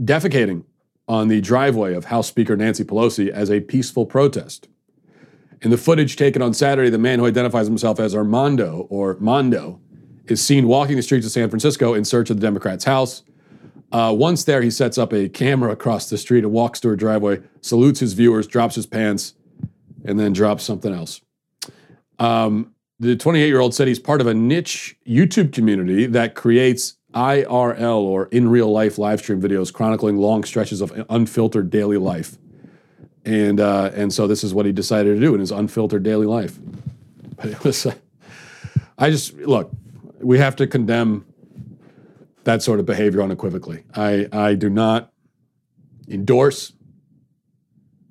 defecating 0.00 0.62
on 1.08 1.26
the 1.26 1.40
driveway 1.40 1.94
of 1.94 2.04
House 2.04 2.28
Speaker 2.28 2.56
Nancy 2.56 2.84
Pelosi 2.84 3.28
as 3.28 3.50
a 3.50 3.58
peaceful 3.58 4.06
protest. 4.06 4.68
In 5.62 5.70
the 5.70 5.78
footage 5.78 6.16
taken 6.16 6.42
on 6.42 6.52
Saturday, 6.54 6.90
the 6.90 6.98
man 6.98 7.20
who 7.20 7.26
identifies 7.26 7.68
himself 7.68 8.00
as 8.00 8.16
Armando 8.16 8.88
or 8.90 9.16
Mondo 9.20 9.80
is 10.26 10.44
seen 10.44 10.66
walking 10.66 10.96
the 10.96 11.02
streets 11.02 11.24
of 11.24 11.30
San 11.30 11.48
Francisco 11.48 11.94
in 11.94 12.04
search 12.04 12.30
of 12.30 12.36
the 12.36 12.40
Democrat's 12.40 12.84
house. 12.84 13.22
Uh, 13.92 14.12
once 14.16 14.42
there, 14.42 14.60
he 14.60 14.70
sets 14.72 14.98
up 14.98 15.12
a 15.12 15.28
camera 15.28 15.70
across 15.70 16.10
the 16.10 16.18
street 16.18 16.42
and 16.42 16.52
walks 16.52 16.80
to 16.80 16.88
her 16.88 16.96
driveway, 16.96 17.40
salutes 17.60 18.00
his 18.00 18.14
viewers, 18.14 18.48
drops 18.48 18.74
his 18.74 18.86
pants, 18.86 19.34
and 20.04 20.18
then 20.18 20.32
drops 20.32 20.64
something 20.64 20.92
else. 20.92 21.20
Um, 22.18 22.74
the 22.98 23.14
28 23.14 23.46
year 23.46 23.60
old 23.60 23.72
said 23.72 23.86
he's 23.86 24.00
part 24.00 24.20
of 24.20 24.26
a 24.26 24.34
niche 24.34 24.96
YouTube 25.06 25.52
community 25.52 26.06
that 26.06 26.34
creates 26.34 26.94
IRL 27.14 28.00
or 28.00 28.26
in 28.26 28.48
real 28.48 28.72
life 28.72 28.98
live 28.98 29.20
stream 29.20 29.40
videos 29.40 29.72
chronicling 29.72 30.16
long 30.16 30.42
stretches 30.42 30.80
of 30.80 30.92
unfiltered 31.08 31.70
daily 31.70 31.98
life. 31.98 32.36
And 33.24 33.60
uh, 33.60 33.90
and 33.94 34.12
so 34.12 34.26
this 34.26 34.42
is 34.42 34.52
what 34.52 34.66
he 34.66 34.72
decided 34.72 35.14
to 35.14 35.20
do 35.20 35.34
in 35.34 35.40
his 35.40 35.50
unfiltered 35.52 36.02
daily 36.02 36.26
life. 36.26 36.58
But 37.36 37.46
it 37.46 37.64
was, 37.64 37.86
uh, 37.86 37.94
I 38.98 39.10
just 39.10 39.34
look, 39.34 39.70
we 40.20 40.38
have 40.38 40.56
to 40.56 40.66
condemn 40.66 41.24
that 42.44 42.62
sort 42.62 42.80
of 42.80 42.86
behavior 42.86 43.22
unequivocally. 43.22 43.84
I 43.94 44.28
I 44.32 44.54
do 44.54 44.68
not 44.68 45.12
endorse 46.08 46.72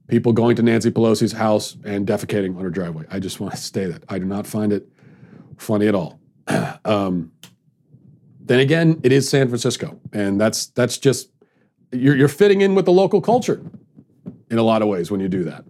people 0.07 0.33
going 0.33 0.55
to 0.57 0.61
Nancy 0.61 0.91
Pelosi's 0.91 1.31
house 1.33 1.77
and 1.85 2.05
defecating 2.05 2.55
on 2.55 2.63
her 2.63 2.69
driveway. 2.69 3.05
I 3.09 3.19
just 3.19 3.39
want 3.39 3.53
to 3.53 3.59
say 3.59 3.85
that 3.85 4.03
I 4.09 4.19
do 4.19 4.25
not 4.25 4.45
find 4.45 4.73
it 4.73 4.87
funny 5.57 5.87
at 5.87 5.95
all. 5.95 6.19
um, 6.85 7.31
then 8.39 8.59
again, 8.59 8.99
it 9.03 9.11
is 9.11 9.29
San 9.29 9.47
Francisco, 9.47 9.99
and 10.13 10.39
that's 10.39 10.67
that's 10.67 10.97
just 10.97 11.29
you're, 11.91 12.15
you're 12.15 12.27
fitting 12.27 12.61
in 12.61 12.75
with 12.75 12.85
the 12.85 12.91
local 12.91 13.21
culture 13.21 13.61
in 14.51 14.57
a 14.57 14.63
lot 14.63 14.81
of 14.83 14.87
ways 14.87 15.09
when 15.09 15.19
you 15.19 15.27
do 15.27 15.43
that. 15.45 15.63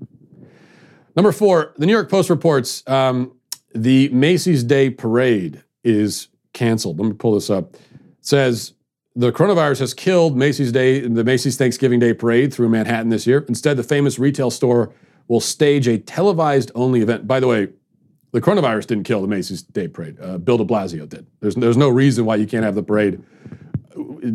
Number 1.16 1.32
four, 1.32 1.74
the 1.78 1.86
New 1.86 1.94
York 1.94 2.10
Post 2.10 2.30
reports 2.30 2.84
um, 2.88 3.34
the 3.74 4.10
Macy's 4.10 4.64
Day 4.64 4.90
Parade 4.90 5.64
is 5.84 6.28
canceled. 6.54 7.00
Let 7.00 7.08
me 7.08 7.14
pull 7.14 7.36
this 7.36 7.50
up. 7.50 7.76
It 7.76 7.80
says 8.22 8.74
the 9.16 9.32
coronavirus 9.32 9.80
has 9.80 9.94
killed 9.94 10.36
Macy's 10.36 10.72
Day, 10.72 11.02
the 11.02 11.24
Macy's 11.24 11.58
Thanksgiving 11.58 12.00
Day 12.00 12.14
Parade 12.14 12.54
through 12.54 12.70
Manhattan 12.70 13.10
this 13.10 13.28
year. 13.28 13.46
Instead, 13.48 13.78
the 13.78 13.84
famous 13.84 14.18
retail 14.20 14.50
store 14.50 14.94
will 15.28 15.40
stage 15.40 15.88
a 15.88 15.98
televised 15.98 16.72
only 16.76 17.02
event. 17.02 17.28
By 17.28 17.40
the 17.40 17.48
way, 17.48 17.70
the 18.32 18.42
coronavirus 18.42 18.88
didn't 18.88 19.04
kill 19.04 19.22
the 19.22 19.28
Macy's 19.28 19.62
Day 19.62 19.88
Parade. 19.88 20.18
Uh, 20.22 20.38
Bill 20.38 20.58
de 20.58 20.66
Blasio 20.66 21.08
did. 21.08 21.28
There's, 21.42 21.56
there's 21.56 21.78
no 21.78 21.90
reason 21.90 22.26
why 22.26 22.38
you 22.38 22.48
can't 22.48 22.64
have 22.64 22.76
the 22.76 22.84
parade 22.84 23.22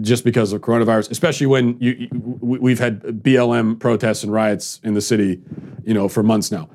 just 0.01 0.25
because 0.25 0.53
of 0.53 0.61
coronavirus, 0.61 1.11
especially 1.11 1.47
when 1.47 1.77
you, 1.79 1.93
you, 1.93 2.39
we've 2.41 2.79
had 2.79 3.03
BLM 3.03 3.79
protests 3.79 4.23
and 4.23 4.33
riots 4.33 4.81
in 4.83 4.95
the 4.95 5.01
city, 5.01 5.41
you 5.85 5.95
know, 5.95 6.09
for 6.09 6.23
months 6.23 6.51
now. 6.51 6.69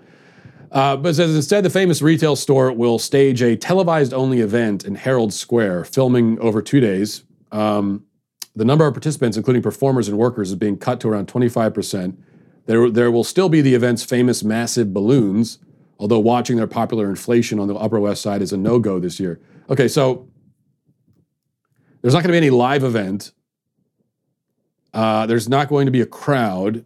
Uh, 0.72 0.96
but 0.96 1.16
says 1.16 1.36
instead, 1.36 1.66
the 1.66 1.70
famous 1.70 2.02
retail 2.02 2.36
store 2.36 2.72
will 2.72 2.98
stage 2.98 3.42
a 3.42 3.58
televised 3.58 4.14
only 4.14 4.40
event 4.40 4.86
in 4.86 4.96
Herald 4.96 5.34
Square, 5.34 5.86
filming 5.86 6.40
over 6.40 6.62
two 6.62 6.80
days. 6.80 7.24
Um, 7.52 8.06
the 8.56 8.64
number 8.64 8.86
of 8.86 8.94
participants, 8.94 9.36
including 9.36 9.62
performers 9.62 10.08
and 10.08 10.18
workers, 10.18 10.50
is 10.50 10.56
being 10.56 10.78
cut 10.78 11.02
to 11.02 11.10
around 11.10 11.28
25%. 11.28 12.16
There, 12.68 12.90
there 12.90 13.12
will 13.12 13.24
still 13.24 13.50
be 13.50 13.62
the 13.62 13.76
event's 13.76 14.04
famous 14.04 14.44
massive 14.44 14.94
balloons, 14.94 15.60
although 16.00 16.20
watching 16.20 16.56
their 16.56 16.68
popular 16.68 17.10
inflation 17.10 17.60
on 17.60 17.68
the 17.68 17.76
Upper 17.76 18.00
West 18.00 18.22
Side 18.22 18.42
is 18.42 18.54
a 18.54 18.58
no 18.58 18.80
go 18.80 19.00
this 19.00 19.20
year. 19.20 19.42
Okay, 19.70 19.88
so 19.88 20.28
there's 22.02 22.14
not 22.14 22.24
going 22.24 22.30
to 22.30 22.34
be 22.34 22.38
any 22.38 22.50
live 22.50 22.84
event. 22.84 23.32
Uh, 24.94 25.26
there's 25.26 25.48
not 25.48 25.70
going 25.70 25.86
to 25.86 25.92
be 25.92 26.02
a 26.02 26.06
crowd. 26.06 26.86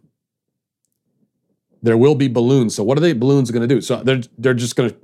There 1.82 1.96
will 1.96 2.14
be 2.14 2.28
balloons. 2.28 2.74
So 2.74 2.84
what 2.84 2.96
are 2.98 3.00
the 3.00 3.12
balloons 3.12 3.50
going 3.50 3.66
to 3.66 3.74
do? 3.74 3.80
So 3.80 4.02
they're 4.02 4.22
they're 4.38 4.54
just 4.54 4.76
going 4.76 4.90
to 4.90 4.96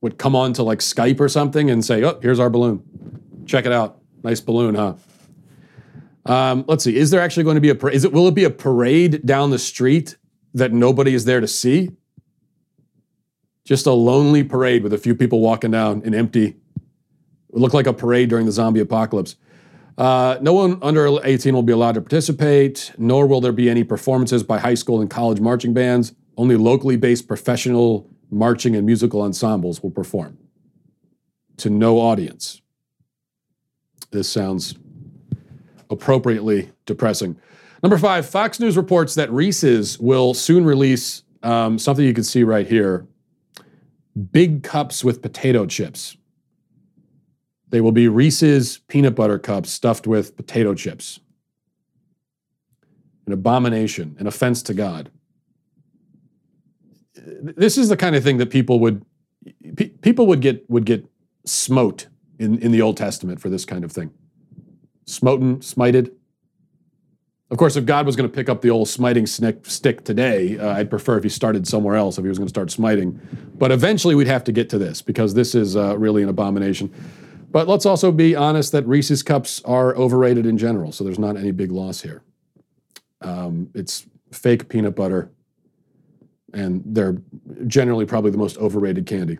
would 0.00 0.18
come 0.18 0.36
on 0.36 0.52
to 0.54 0.62
like 0.62 0.78
Skype 0.78 1.20
or 1.20 1.28
something 1.28 1.70
and 1.70 1.84
say, 1.84 2.04
"Oh, 2.04 2.18
here's 2.22 2.38
our 2.38 2.50
balloon. 2.50 2.82
Check 3.46 3.66
it 3.66 3.72
out. 3.72 4.00
Nice 4.22 4.40
balloon, 4.40 4.74
huh?" 4.74 4.94
Um, 6.26 6.64
let's 6.68 6.84
see. 6.84 6.96
Is 6.96 7.10
there 7.10 7.20
actually 7.20 7.44
going 7.44 7.54
to 7.56 7.60
be 7.60 7.70
a? 7.70 7.86
Is 7.88 8.04
it? 8.04 8.12
Will 8.12 8.28
it 8.28 8.34
be 8.34 8.44
a 8.44 8.50
parade 8.50 9.24
down 9.24 9.50
the 9.50 9.58
street 9.58 10.16
that 10.54 10.72
nobody 10.72 11.14
is 11.14 11.24
there 11.24 11.40
to 11.40 11.48
see? 11.48 11.90
Just 13.64 13.86
a 13.86 13.92
lonely 13.92 14.44
parade 14.44 14.82
with 14.82 14.92
a 14.92 14.98
few 14.98 15.14
people 15.14 15.40
walking 15.40 15.72
down 15.72 16.02
an 16.04 16.14
empty, 16.14 16.56
it 17.56 17.60
looked 17.60 17.74
like 17.74 17.86
a 17.86 17.92
parade 17.92 18.28
during 18.28 18.44
the 18.44 18.52
zombie 18.52 18.80
apocalypse. 18.80 19.36
Uh, 19.96 20.36
no 20.42 20.52
one 20.52 20.78
under 20.82 21.18
18 21.24 21.54
will 21.54 21.62
be 21.62 21.72
allowed 21.72 21.94
to 21.94 22.02
participate, 22.02 22.92
nor 22.98 23.26
will 23.26 23.40
there 23.40 23.50
be 23.50 23.70
any 23.70 23.82
performances 23.82 24.42
by 24.42 24.58
high 24.58 24.74
school 24.74 25.00
and 25.00 25.08
college 25.08 25.40
marching 25.40 25.72
bands. 25.72 26.12
Only 26.36 26.56
locally 26.56 26.96
based 26.96 27.26
professional 27.26 28.10
marching 28.30 28.76
and 28.76 28.84
musical 28.84 29.22
ensembles 29.22 29.82
will 29.82 29.90
perform 29.90 30.36
to 31.56 31.70
no 31.70 31.98
audience. 31.98 32.60
This 34.10 34.28
sounds 34.28 34.74
appropriately 35.88 36.70
depressing. 36.84 37.38
Number 37.82 37.96
five, 37.96 38.28
Fox 38.28 38.60
News 38.60 38.76
reports 38.76 39.14
that 39.14 39.30
Reese's 39.32 39.98
will 39.98 40.34
soon 40.34 40.66
release 40.66 41.22
um, 41.42 41.78
something 41.78 42.04
you 42.04 42.12
can 42.12 42.24
see 42.24 42.44
right 42.44 42.66
here 42.66 43.06
big 44.32 44.62
cups 44.62 45.04
with 45.04 45.22
potato 45.22 45.66
chips. 45.66 46.16
They 47.68 47.80
will 47.80 47.92
be 47.92 48.08
Reese's 48.08 48.78
peanut 48.88 49.14
butter 49.14 49.38
cups 49.38 49.70
stuffed 49.70 50.06
with 50.06 50.36
potato 50.36 50.74
chips. 50.74 51.20
An 53.26 53.32
abomination, 53.32 54.16
an 54.20 54.26
offense 54.26 54.62
to 54.64 54.74
God. 54.74 55.10
This 57.16 57.76
is 57.76 57.88
the 57.88 57.96
kind 57.96 58.14
of 58.14 58.22
thing 58.22 58.36
that 58.38 58.50
people 58.50 58.78
would 58.80 59.04
pe- 59.76 59.88
people 59.88 60.26
would 60.28 60.40
get 60.40 60.68
would 60.70 60.84
get 60.84 61.06
smote 61.44 62.06
in, 62.38 62.58
in 62.58 62.72
the 62.72 62.82
Old 62.82 62.96
Testament 62.96 63.40
for 63.40 63.48
this 63.48 63.64
kind 63.64 63.84
of 63.84 63.90
thing. 63.90 64.12
Smoten, 65.06 65.58
smited. 65.58 66.12
Of 67.50 67.58
course, 67.58 67.76
if 67.76 67.86
God 67.86 68.06
was 68.06 68.16
going 68.16 68.28
to 68.28 68.34
pick 68.34 68.48
up 68.48 68.60
the 68.60 68.70
old 68.70 68.88
smiting 68.88 69.24
stick 69.24 70.04
today, 70.04 70.58
uh, 70.58 70.72
I'd 70.72 70.90
prefer 70.90 71.16
if 71.16 71.22
he 71.22 71.28
started 71.28 71.66
somewhere 71.68 71.94
else, 71.94 72.18
if 72.18 72.24
he 72.24 72.28
was 72.28 72.38
going 72.38 72.48
to 72.48 72.52
start 72.52 72.72
smiting. 72.72 73.20
But 73.56 73.70
eventually 73.70 74.16
we'd 74.16 74.26
have 74.26 74.42
to 74.44 74.52
get 74.52 74.68
to 74.70 74.78
this 74.78 75.00
because 75.00 75.34
this 75.34 75.54
is 75.54 75.76
uh, 75.76 75.96
really 75.96 76.24
an 76.24 76.28
abomination. 76.28 76.92
But 77.56 77.68
let's 77.68 77.86
also 77.86 78.12
be 78.12 78.36
honest 78.36 78.72
that 78.72 78.86
Reese's 78.86 79.22
Cups 79.22 79.62
are 79.64 79.96
overrated 79.96 80.44
in 80.44 80.58
general, 80.58 80.92
so 80.92 81.04
there's 81.04 81.18
not 81.18 81.38
any 81.38 81.52
big 81.52 81.72
loss 81.72 82.02
here. 82.02 82.22
Um, 83.22 83.70
it's 83.74 84.04
fake 84.30 84.68
peanut 84.68 84.94
butter, 84.94 85.30
and 86.52 86.82
they're 86.84 87.16
generally 87.66 88.04
probably 88.04 88.30
the 88.30 88.36
most 88.36 88.58
overrated 88.58 89.06
candy. 89.06 89.38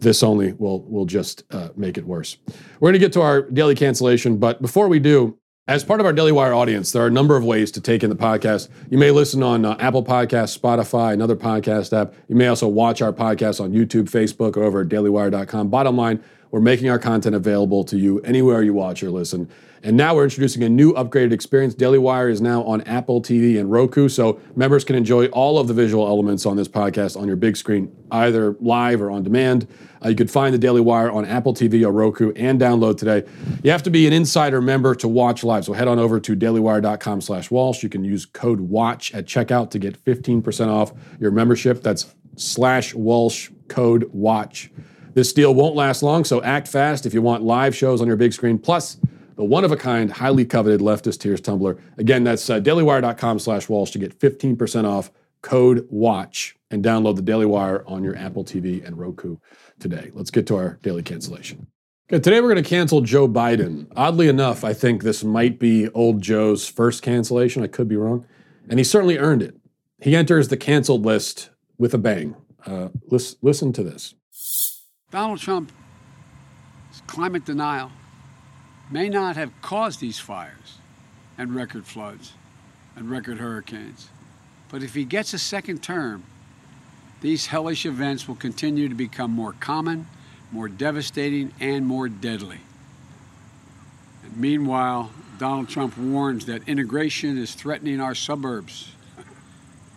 This 0.00 0.24
only 0.24 0.54
will 0.54 0.82
will 0.82 1.06
just 1.06 1.44
uh, 1.52 1.68
make 1.76 1.96
it 1.96 2.04
worse. 2.04 2.38
We're 2.80 2.88
going 2.88 2.94
to 2.94 2.98
get 2.98 3.12
to 3.12 3.20
our 3.20 3.42
daily 3.42 3.76
cancellation, 3.76 4.38
but 4.38 4.60
before 4.60 4.88
we 4.88 4.98
do, 4.98 5.38
as 5.68 5.84
part 5.84 6.00
of 6.00 6.06
our 6.06 6.12
Daily 6.12 6.32
Wire 6.32 6.52
audience, 6.52 6.90
there 6.90 7.02
are 7.02 7.06
a 7.06 7.10
number 7.10 7.36
of 7.36 7.44
ways 7.44 7.70
to 7.72 7.80
take 7.80 8.02
in 8.02 8.10
the 8.10 8.16
podcast. 8.16 8.68
You 8.90 8.98
may 8.98 9.12
listen 9.12 9.44
on 9.44 9.64
uh, 9.64 9.76
Apple 9.78 10.02
Podcasts, 10.02 10.58
Spotify, 10.58 11.12
another 11.12 11.36
podcast 11.36 11.96
app. 11.96 12.14
You 12.26 12.34
may 12.34 12.48
also 12.48 12.66
watch 12.66 13.00
our 13.00 13.12
podcast 13.12 13.60
on 13.62 13.72
YouTube, 13.72 14.10
Facebook, 14.10 14.56
or 14.56 14.64
over 14.64 14.80
at 14.80 14.88
dailywire.com. 14.88 15.68
Bottom 15.68 15.96
line, 15.96 16.22
we're 16.50 16.60
making 16.60 16.90
our 16.90 16.98
content 16.98 17.36
available 17.36 17.84
to 17.84 17.96
you 17.96 18.20
anywhere 18.22 18.62
you 18.62 18.74
watch 18.74 19.04
or 19.04 19.10
listen. 19.10 19.48
And 19.84 19.96
now 19.96 20.14
we're 20.14 20.22
introducing 20.24 20.62
a 20.62 20.68
new 20.68 20.92
upgraded 20.92 21.32
experience. 21.32 21.74
Daily 21.74 21.98
Wire 21.98 22.28
is 22.28 22.40
now 22.40 22.62
on 22.62 22.82
Apple 22.82 23.20
TV 23.20 23.58
and 23.58 23.68
Roku, 23.68 24.08
so 24.08 24.40
members 24.54 24.84
can 24.84 24.94
enjoy 24.94 25.26
all 25.26 25.58
of 25.58 25.66
the 25.66 25.74
visual 25.74 26.06
elements 26.06 26.46
on 26.46 26.56
this 26.56 26.68
podcast 26.68 27.20
on 27.20 27.26
your 27.26 27.34
big 27.34 27.56
screen, 27.56 27.92
either 28.12 28.56
live 28.60 29.02
or 29.02 29.10
on 29.10 29.24
demand. 29.24 29.66
Uh, 30.04 30.10
you 30.10 30.14
can 30.14 30.28
find 30.28 30.54
the 30.54 30.58
Daily 30.58 30.80
Wire 30.80 31.10
on 31.10 31.24
Apple 31.24 31.52
TV 31.52 31.84
or 31.84 31.90
Roku 31.90 32.32
and 32.36 32.60
download 32.60 32.96
today. 32.96 33.28
You 33.64 33.72
have 33.72 33.82
to 33.82 33.90
be 33.90 34.06
an 34.06 34.12
insider 34.12 34.60
member 34.60 34.94
to 34.94 35.08
watch 35.08 35.42
live, 35.42 35.64
so 35.64 35.72
head 35.72 35.88
on 35.88 35.98
over 35.98 36.20
to 36.20 36.36
dailywire.com 36.36 37.20
slash 37.20 37.50
Walsh. 37.50 37.82
You 37.82 37.88
can 37.88 38.04
use 38.04 38.24
code 38.24 38.60
WATCH 38.60 39.12
at 39.14 39.26
checkout 39.26 39.70
to 39.70 39.80
get 39.80 40.02
15% 40.04 40.68
off 40.68 40.92
your 41.18 41.32
membership. 41.32 41.82
That's 41.82 42.14
slash 42.36 42.94
Walsh 42.94 43.50
code 43.66 44.08
WATCH. 44.12 44.70
This 45.14 45.32
deal 45.32 45.52
won't 45.54 45.74
last 45.74 46.04
long, 46.04 46.24
so 46.24 46.40
act 46.42 46.68
fast 46.68 47.04
if 47.04 47.12
you 47.12 47.20
want 47.20 47.42
live 47.42 47.74
shows 47.74 48.00
on 48.00 48.06
your 48.06 48.16
big 48.16 48.32
screen. 48.32 48.58
Plus, 48.58 48.96
the 49.36 49.44
one-of-a-kind, 49.44 50.12
highly 50.12 50.44
coveted 50.44 50.80
leftist 50.80 51.20
tears 51.20 51.40
tumbler. 51.40 51.78
Again, 51.98 52.24
that's 52.24 52.48
uh, 52.50 52.60
dailywire.com 52.60 53.38
slash 53.38 53.68
Walsh 53.68 53.90
to 53.92 53.98
get 53.98 54.18
15% 54.18 54.84
off 54.84 55.10
code 55.42 55.86
WATCH 55.90 56.54
and 56.70 56.84
download 56.84 57.16
the 57.16 57.22
Daily 57.22 57.46
Wire 57.46 57.84
on 57.86 58.02
your 58.02 58.16
Apple 58.16 58.44
TV 58.44 58.84
and 58.84 58.98
Roku 58.98 59.36
today. 59.78 60.10
Let's 60.14 60.30
get 60.30 60.46
to 60.48 60.56
our 60.56 60.78
daily 60.82 61.02
cancellation. 61.02 61.66
Okay, 62.10 62.20
today 62.20 62.40
we're 62.40 62.52
going 62.52 62.62
to 62.62 62.68
cancel 62.68 63.00
Joe 63.00 63.28
Biden. 63.28 63.86
Oddly 63.96 64.28
enough, 64.28 64.64
I 64.64 64.72
think 64.72 65.02
this 65.02 65.24
might 65.24 65.58
be 65.58 65.88
old 65.90 66.20
Joe's 66.20 66.68
first 66.68 67.02
cancellation. 67.02 67.62
I 67.62 67.66
could 67.66 67.88
be 67.88 67.96
wrong. 67.96 68.26
And 68.68 68.78
he 68.78 68.84
certainly 68.84 69.18
earned 69.18 69.42
it. 69.42 69.56
He 70.00 70.16
enters 70.16 70.48
the 70.48 70.56
canceled 70.56 71.04
list 71.04 71.50
with 71.78 71.94
a 71.94 71.98
bang. 71.98 72.36
Uh, 72.66 72.88
listen, 73.08 73.38
listen 73.42 73.72
to 73.72 73.82
this. 73.82 74.14
Donald 75.10 75.38
Trump's 75.38 75.72
climate 77.06 77.44
denial 77.44 77.90
may 78.92 79.08
not 79.08 79.36
have 79.36 79.50
caused 79.62 80.00
these 80.00 80.18
fires 80.18 80.78
and 81.38 81.54
record 81.54 81.86
floods 81.86 82.34
and 82.94 83.10
record 83.10 83.38
hurricanes. 83.38 84.08
But 84.70 84.82
if 84.82 84.94
he 84.94 85.04
gets 85.04 85.32
a 85.32 85.38
second 85.38 85.82
term, 85.82 86.24
these 87.22 87.46
hellish 87.46 87.86
events 87.86 88.28
will 88.28 88.34
continue 88.34 88.88
to 88.88 88.94
become 88.94 89.30
more 89.30 89.54
common, 89.54 90.06
more 90.50 90.68
devastating, 90.68 91.52
and 91.60 91.86
more 91.86 92.08
deadly. 92.08 92.58
And 94.24 94.36
meanwhile, 94.36 95.10
Donald 95.38 95.68
Trump 95.68 95.96
warns 95.96 96.46
that 96.46 96.68
integration 96.68 97.38
is 97.38 97.54
threatening 97.54 98.00
our 98.00 98.14
suburbs. 98.14 98.92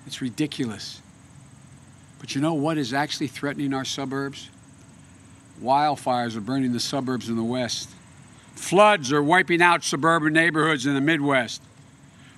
It's 0.08 0.22
ridiculous. 0.22 1.02
But 2.20 2.36
you 2.36 2.42
know 2.42 2.54
what 2.54 2.78
is 2.78 2.94
actually 2.94 3.28
threatening 3.28 3.74
our 3.74 3.86
suburbs? 3.86 4.50
Wildfires 5.62 6.36
are 6.36 6.42
burning 6.42 6.74
the 6.74 6.80
suburbs 6.80 7.28
in 7.28 7.36
the 7.36 7.44
West. 7.44 7.90
Floods 8.56 9.12
are 9.12 9.22
wiping 9.22 9.62
out 9.62 9.84
suburban 9.84 10.34
neighborhoods 10.34 10.86
in 10.86 10.96
the 10.96 11.02
Midwest. 11.02 11.62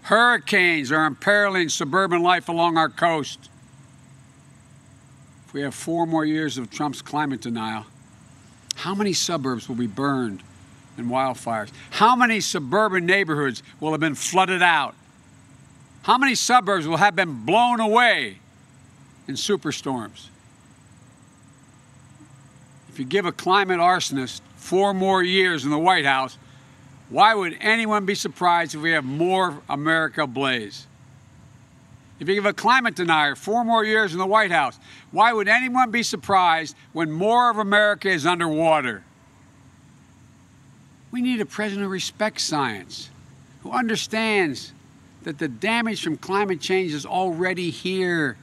Hurricanes 0.04 0.92
are 0.92 1.06
imperiling 1.06 1.70
suburban 1.70 2.22
life 2.22 2.50
along 2.50 2.78
our 2.78 2.90
coast. 2.90 3.50
If 5.46 5.54
we 5.54 5.62
have 5.62 5.76
four 5.76 6.06
more 6.06 6.26
years 6.26 6.58
of 6.58 6.70
Trump's 6.70 7.02
climate 7.02 7.42
denial, 7.42 7.86
how 8.76 8.96
many 8.96 9.14
suburbs 9.14 9.70
will 9.70 9.76
be 9.76 9.88
burned 9.88 10.44
in 10.98 11.08
wildfires? 11.08 11.72
How 11.92 12.16
many 12.16 12.42
suburban 12.42 13.06
neighborhoods 13.06 13.64
will 13.80 13.92
have 13.92 14.00
been 14.00 14.16
flooded 14.16 14.62
out? 14.62 14.96
How 16.04 16.18
many 16.18 16.36
suburbs 16.36 16.88
will 16.88 16.98
have 16.98 17.16
been 17.16 17.46
blown 17.46 17.80
away 17.80 18.40
in 19.28 19.36
superstorms? 19.36 20.28
If 22.90 22.98
you 22.98 23.06
give 23.06 23.26
a 23.26 23.32
climate 23.32 23.80
arsonist 23.80 24.42
four 24.58 24.94
more 24.94 25.24
years 25.24 25.64
in 25.64 25.72
the 25.72 25.80
White 25.80 26.06
House, 26.06 26.38
why 27.10 27.34
would 27.34 27.58
anyone 27.62 28.06
be 28.06 28.16
surprised 28.16 28.76
if 28.76 28.82
we 28.82 28.92
have 28.92 29.06
more 29.06 29.62
America 29.70 30.24
ablaze? 30.24 30.86
If 32.20 32.28
you 32.28 32.36
give 32.36 32.46
a 32.46 32.54
climate 32.54 32.96
denier 32.96 33.36
four 33.36 33.64
more 33.64 33.86
years 33.86 34.12
in 34.12 34.20
the 34.20 34.26
White 34.26 34.52
House, 34.52 34.78
why 35.12 35.32
would 35.32 35.48
anyone 35.48 35.92
be 35.92 36.04
surprised 36.04 36.76
when 36.92 37.12
more 37.12 37.50
of 37.50 37.58
America 37.58 38.10
is 38.10 38.26
underwater? 38.26 39.04
We 41.12 41.22
need 41.22 41.40
a 41.40 41.46
president 41.46 41.86
who 41.86 41.92
respects 41.92 42.44
science, 42.44 43.10
who 43.62 43.72
understands 43.72 44.74
that 45.24 45.38
the 45.38 45.48
damage 45.48 46.04
from 46.04 46.18
climate 46.18 46.60
change 46.60 46.94
is 46.94 47.06
already 47.06 47.70
here. 47.70 48.38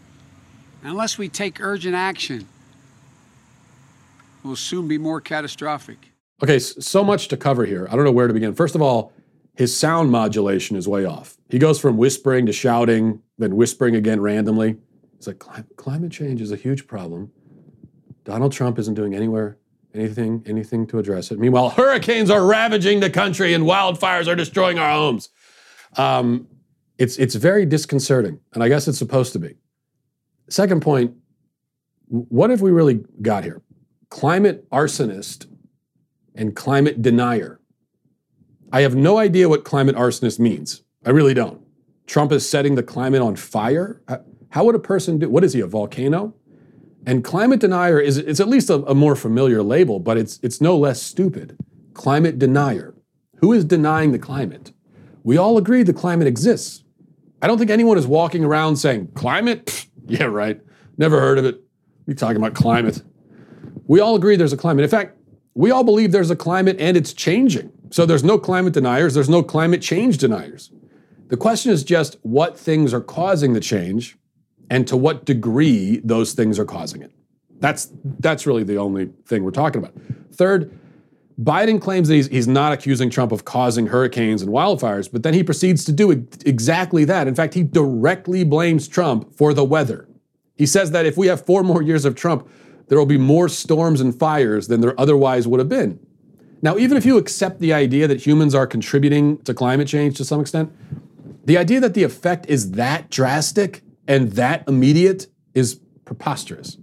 Unless 0.83 1.19
we 1.19 1.29
take 1.29 1.61
urgent 1.61 1.95
action, 1.95 2.47
will 4.45 4.57
soon 4.57 4.87
be 4.87 4.99
more 4.99 5.21
catastrophic. 5.21 6.11
Okay, 6.43 6.59
so 6.59 7.03
much 7.03 7.29
to 7.29 7.37
cover 7.37 7.65
here. 7.65 7.87
I 7.91 7.97
don't 7.97 8.05
know 8.05 8.13
where 8.13 8.27
to 8.27 8.35
begin. 8.35 8.55
First 8.55 8.75
of 8.75 8.83
all, 8.83 9.13
his 9.57 9.77
sound 9.77 10.11
modulation 10.11 10.77
is 10.77 10.89
way 10.89 11.05
off. 11.05 11.37
He 11.49 11.59
goes 11.59 11.81
from 11.81 11.97
whispering 11.97 12.47
to 12.47 12.53
shouting, 12.53 13.23
then 13.39 13.57
whispering 13.57 13.95
again 13.95 14.21
randomly. 14.21 14.77
It's 15.17 15.27
like, 15.27 15.43
climate 15.77 16.11
change 16.11 16.41
is 16.41 16.51
a 16.51 16.57
huge 16.57 16.87
problem. 16.87 17.31
Donald 18.25 18.53
Trump 18.53 18.79
isn't 18.79 18.95
doing 18.95 19.15
anywhere 19.15 19.59
anything 19.95 20.43
anything 20.47 20.87
to 20.89 20.99
address 20.99 21.31
it. 21.31 21.39
Meanwhile, 21.39 21.71
hurricanes 21.71 22.31
are 22.31 22.45
ravaging 22.45 23.01
the 23.01 23.11
country 23.11 23.55
and 23.55 23.65
wildfires 23.65 24.27
are 24.27 24.35
destroying 24.35 24.79
our 24.79 24.91
homes. 24.91 25.29
Um, 25.97 26.49
it's 26.99 27.17
it's 27.17 27.35
very 27.35 27.67
disconcerting, 27.67 28.41
and 28.53 28.63
I 28.63 28.69
guess 28.69 28.89
it's 28.89 28.99
supposed 28.99 29.33
to 29.35 29.39
be. 29.39 29.57
Second 30.49 30.83
point: 30.83 31.15
what 32.09 32.51
have 32.51 32.61
we 32.61 32.71
really 32.71 33.05
got 33.23 33.45
here? 33.45 33.63
Climate 34.15 34.71
arsonist 34.71 35.49
and 36.37 36.55
climate 36.55 37.03
denier. 37.03 37.59
I 38.71 38.83
have 38.83 38.95
no 38.95 39.19
idea 39.19 39.49
what 39.49 39.65
climate 39.65 39.97
arsonist 39.97 40.39
means. 40.39 40.85
I 41.05 41.11
really 41.11 41.35
don't. 41.35 41.61
Trump 42.07 42.31
is 42.31 42.49
setting 42.49 42.77
the 42.77 42.85
climate 42.85 43.23
on 43.23 43.35
fire. 43.35 44.01
Uh, 44.07 44.19
how 44.51 44.67
would 44.67 44.77
a 44.77 44.79
person 44.79 45.19
do? 45.19 45.29
What 45.29 45.43
is 45.43 45.53
he, 45.53 45.59
a 45.59 45.67
volcano? 45.67 46.33
And 47.05 47.25
climate 47.25 47.59
denier 47.59 47.99
is 47.99 48.17
it's 48.17 48.39
at 48.39 48.47
least 48.47 48.71
a, 48.71 48.85
a 48.85 48.95
more 48.95 49.17
familiar 49.17 49.65
label, 49.65 49.99
but 49.99 50.17
it's 50.17 50.39
it's 50.45 50.61
no 50.61 50.79
less 50.79 51.03
stupid. 51.03 51.59
Climate 51.93 52.39
denier. 52.39 52.95
Who 53.39 53.53
is 53.53 53.65
denying 53.65 54.13
the 54.13 54.21
climate? 54.21 54.71
We 55.25 55.37
all 55.37 55.59
agree 55.59 55.83
the 55.83 55.93
climate 55.93 56.29
exists. 56.29 56.85
I 57.43 57.49
don't 57.49 57.59
think 57.59 57.73
anyone 57.73 57.99
is 57.99 58.07
walking 58.07 58.45
around 58.45 58.77
saying, 58.77 59.09
climate? 59.17 59.67
Pfft, 59.67 59.89
yeah, 60.07 60.27
right. 60.27 60.61
Never 60.97 61.19
heard 61.19 61.39
of 61.39 61.45
it. 61.45 61.61
We 62.07 62.15
talking 62.15 62.37
about 62.37 62.55
climate. 62.55 63.03
We 63.87 64.01
all 64.01 64.15
agree 64.17 64.37
there's 64.37 64.53
a 64.53 64.57
climate. 64.57 64.85
In 64.85 64.91
fact, 64.91 65.17
we 65.55 65.71
all 65.71 65.85
believe 65.85 66.13
there's 66.13 66.31
a 66.31 66.37
climate 66.37 66.77
and 66.81 66.97
it's 66.97 67.13
changing. 67.13 67.73
So 67.91 68.07
there's 68.07 68.25
no 68.25 68.39
climate 68.39 68.73
deniers, 68.73 69.15
there's 69.15 69.29
no 69.29 69.43
climate 69.43 69.81
change 69.81 70.19
deniers. 70.19 70.71
The 71.29 71.37
question 71.37 71.73
is 71.73 71.85
just 71.85 72.17
what 72.23 72.59
things 72.59 72.93
are 72.93 73.01
causing 73.01 73.53
the 73.53 73.61
change 73.61 74.17
and 74.71 74.87
to 74.89 74.97
what 74.97 75.25
degree 75.25 76.01
those 76.05 76.33
things 76.33 76.59
are 76.59 76.65
causing 76.65 77.03
it. 77.03 77.13
That's 77.61 77.91
that's 78.21 78.47
really 78.47 78.65
the 78.65 78.77
only 78.77 79.11
thing 79.27 79.45
we're 79.45 79.51
talking 79.53 79.83
about. 79.83 79.95
Third, 80.33 80.77
Biden 81.41 81.81
claims 81.81 82.09
that 82.09 82.15
he's, 82.15 82.29
he's 82.29 82.49
not 82.49 82.73
accusing 82.73 83.11
Trump 83.11 83.33
of 83.33 83.45
causing 83.45 83.87
hurricanes 83.87 84.43
and 84.43 84.53
wildfires, 84.53 85.11
but 85.11 85.23
then 85.23 85.35
he 85.35 85.43
proceeds 85.43 85.85
to 85.85 85.93
do 85.93 86.11
exactly 86.11 87.05
that. 87.05 87.27
In 87.27 87.35
fact, 87.35 87.55
he 87.55 87.63
directly 87.63 88.45
blames 88.45 88.87
Trump 88.87 89.35
for 89.35 89.53
the 89.53 89.65
weather. 89.65 90.09
He 90.57 90.67
says 90.67 90.93
that 90.93 91.07
if 91.07 91.17
we 91.17 91.27
have 91.27 91.45
four 91.45 91.65
more 91.65 91.83
years 91.83 92.05
of 92.05 92.15
Trump, 92.15 92.49
there 92.89 92.99
will 92.99 93.07
be 93.07 93.19
more 93.19 93.49
storms 93.49 94.01
and 94.01 94.19
fires 94.19 94.69
than 94.69 94.81
there 94.81 94.99
otherwise 95.01 95.49
would 95.49 95.61
have 95.61 95.69
been. 95.69 95.99
Now, 96.63 96.77
even 96.77 96.97
if 96.97 97.05
you 97.05 97.19
accept 97.19 97.61
the 97.61 97.73
idea 97.73 98.09
that 98.09 98.25
humans 98.27 98.55
are 98.55 98.67
contributing 98.67 99.39
to 99.43 99.53
climate 99.53 99.89
change 99.89 100.17
to 100.17 100.25
some 100.25 100.41
extent, 100.41 100.73
the 101.45 101.59
idea 101.59 101.81
that 101.81 101.95
the 101.95 102.05
effect 102.05 102.47
is 102.49 102.73
that 102.73 103.11
drastic 103.11 103.83
and 104.09 104.33
that 104.33 104.67
immediate 104.67 105.27
is 105.55 105.81
preposterous. 106.05 106.79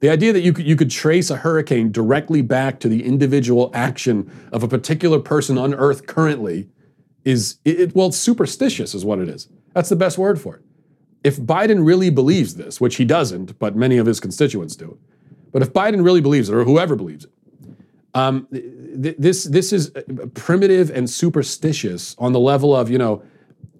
The 0.00 0.10
idea 0.10 0.32
that 0.32 0.42
you 0.42 0.52
could, 0.52 0.66
you 0.66 0.76
could 0.76 0.90
trace 0.90 1.30
a 1.30 1.36
hurricane 1.36 1.90
directly 1.90 2.42
back 2.42 2.78
to 2.80 2.88
the 2.88 3.04
individual 3.04 3.70
action 3.74 4.30
of 4.52 4.62
a 4.62 4.68
particular 4.68 5.18
person 5.18 5.58
on 5.58 5.74
Earth 5.74 6.06
currently 6.06 6.68
is, 7.24 7.58
it, 7.64 7.94
well, 7.96 8.12
superstitious 8.12 8.94
is 8.94 9.04
what 9.04 9.18
it 9.18 9.28
is. 9.28 9.48
That's 9.72 9.88
the 9.88 9.96
best 9.96 10.18
word 10.18 10.40
for 10.40 10.56
it. 10.56 10.62
If 11.24 11.38
Biden 11.38 11.84
really 11.84 12.10
believes 12.10 12.54
this, 12.54 12.80
which 12.80 12.96
he 12.96 13.04
doesn't, 13.04 13.58
but 13.58 13.74
many 13.74 13.96
of 13.96 14.06
his 14.06 14.20
constituents 14.20 14.76
do, 14.76 14.98
but 15.56 15.62
if 15.62 15.72
Biden 15.72 16.04
really 16.04 16.20
believes 16.20 16.50
it, 16.50 16.54
or 16.54 16.64
whoever 16.64 16.96
believes 16.96 17.24
it, 17.24 17.30
um, 18.12 18.46
th- 18.52 19.16
this 19.18 19.44
this 19.44 19.72
is 19.72 19.90
primitive 20.34 20.90
and 20.90 21.08
superstitious 21.08 22.14
on 22.18 22.34
the 22.34 22.38
level 22.38 22.76
of 22.76 22.90
you 22.90 22.98
know 22.98 23.22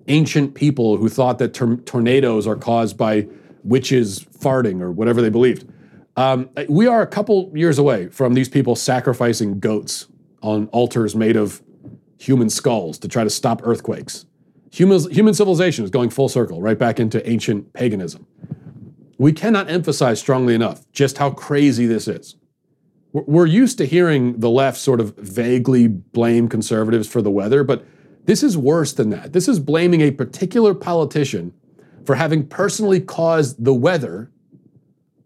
ancient 0.09 0.55
people 0.55 0.97
who 0.97 1.11
thought 1.11 1.39
that 1.39 1.53
tor- 1.53 1.77
tornadoes 1.77 2.47
are 2.47 2.57
caused 2.57 2.97
by 2.97 3.29
witches 3.63 4.21
farting 4.21 4.81
or 4.81 4.91
whatever 4.91 5.21
they 5.21 5.29
believed. 5.29 5.71
Um, 6.17 6.49
we 6.67 6.87
are 6.87 7.03
a 7.03 7.07
couple 7.07 7.53
years 7.55 7.79
away 7.79 8.09
from 8.09 8.33
these 8.33 8.49
people 8.49 8.75
sacrificing 8.75 9.61
goats 9.61 10.07
on 10.41 10.69
altars 10.69 11.15
made 11.15 11.37
of 11.37 11.63
human 12.19 12.49
skulls 12.49 12.99
to 13.01 13.09
try 13.09 13.23
to 13.23 13.29
stop 13.29 13.61
earthquakes. 13.65 14.25
Human, 14.71 15.11
human 15.11 15.35
civilization 15.35 15.85
is 15.85 15.91
going 15.91 16.09
full 16.09 16.31
circle, 16.31 16.63
right 16.63 16.79
back 16.79 16.99
into 16.99 17.29
ancient 17.29 17.71
paganism. 17.75 18.27
We 19.19 19.33
cannot 19.33 19.71
emphasize 19.71 20.21
strongly 20.21 20.55
enough 20.55 20.91
just 20.93 21.19
how 21.19 21.31
crazy 21.31 21.87
this 21.87 22.07
is. 22.07 22.37
We're 23.13 23.47
used 23.47 23.79
to 23.79 23.87
hearing 23.87 24.41
the 24.41 24.51
left 24.51 24.79
sort 24.79 25.01
of 25.01 25.17
vaguely 25.17 25.89
blame 25.89 26.49
conservatives 26.49 27.09
for 27.09 27.23
the 27.23 27.31
weather, 27.31 27.65
but 27.65 27.87
this 28.27 28.43
is 28.43 28.59
worse 28.59 28.93
than 28.93 29.11
that. 29.11 29.33
This 29.33 29.49
is 29.49 29.59
blaming 29.59 30.03
a 30.03 30.11
particular 30.11 30.75
politician 30.75 31.55
for 32.05 32.15
having 32.15 32.47
personally 32.47 33.01
caused 33.01 33.65
the 33.65 33.73
weather 33.73 34.31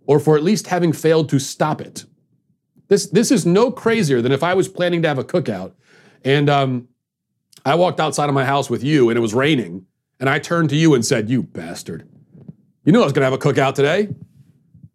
or 0.06 0.20
for 0.20 0.36
at 0.36 0.42
least 0.42 0.68
having 0.68 0.92
failed 0.92 1.28
to 1.30 1.38
stop 1.38 1.80
it. 1.80 2.04
This, 2.88 3.06
this 3.06 3.30
is 3.30 3.46
no 3.46 3.70
crazier 3.70 4.20
than 4.20 4.32
if 4.32 4.42
I 4.42 4.54
was 4.54 4.68
planning 4.68 5.02
to 5.02 5.08
have 5.08 5.18
a 5.18 5.24
cookout 5.24 5.72
and 6.24 6.50
um, 6.50 6.88
I 7.64 7.74
walked 7.74 8.00
outside 8.00 8.28
of 8.28 8.34
my 8.34 8.44
house 8.44 8.68
with 8.68 8.84
you 8.84 9.08
and 9.08 9.16
it 9.16 9.20
was 9.20 9.34
raining 9.34 9.86
and 10.18 10.28
I 10.28 10.38
turned 10.38 10.68
to 10.70 10.76
you 10.76 10.94
and 10.94 11.04
said, 11.04 11.30
You 11.30 11.42
bastard. 11.42 12.09
You 12.84 12.92
knew 12.92 13.00
I 13.00 13.04
was 13.04 13.12
going 13.12 13.22
to 13.22 13.30
have 13.30 13.32
a 13.32 13.38
cookout 13.38 13.74
today. 13.74 14.08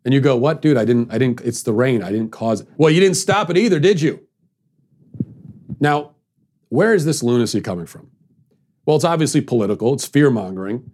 And 0.03 0.13
you 0.13 0.21
go, 0.21 0.35
What, 0.35 0.61
dude? 0.61 0.77
I 0.77 0.85
didn't, 0.85 1.11
I 1.11 1.17
didn't, 1.17 1.41
it's 1.41 1.63
the 1.63 1.73
rain. 1.73 2.03
I 2.03 2.11
didn't 2.11 2.31
cause 2.31 2.61
it. 2.61 2.67
Well, 2.77 2.91
you 2.91 2.99
didn't 2.99 3.17
stop 3.17 3.49
it 3.49 3.57
either, 3.57 3.79
did 3.79 4.01
you? 4.01 4.27
Now, 5.79 6.15
where 6.69 6.93
is 6.93 7.05
this 7.05 7.23
lunacy 7.23 7.61
coming 7.61 7.85
from? 7.85 8.11
Well, 8.85 8.95
it's 8.95 9.05
obviously 9.05 9.41
political, 9.41 9.93
it's 9.93 10.05
fear 10.05 10.29
mongering 10.29 10.89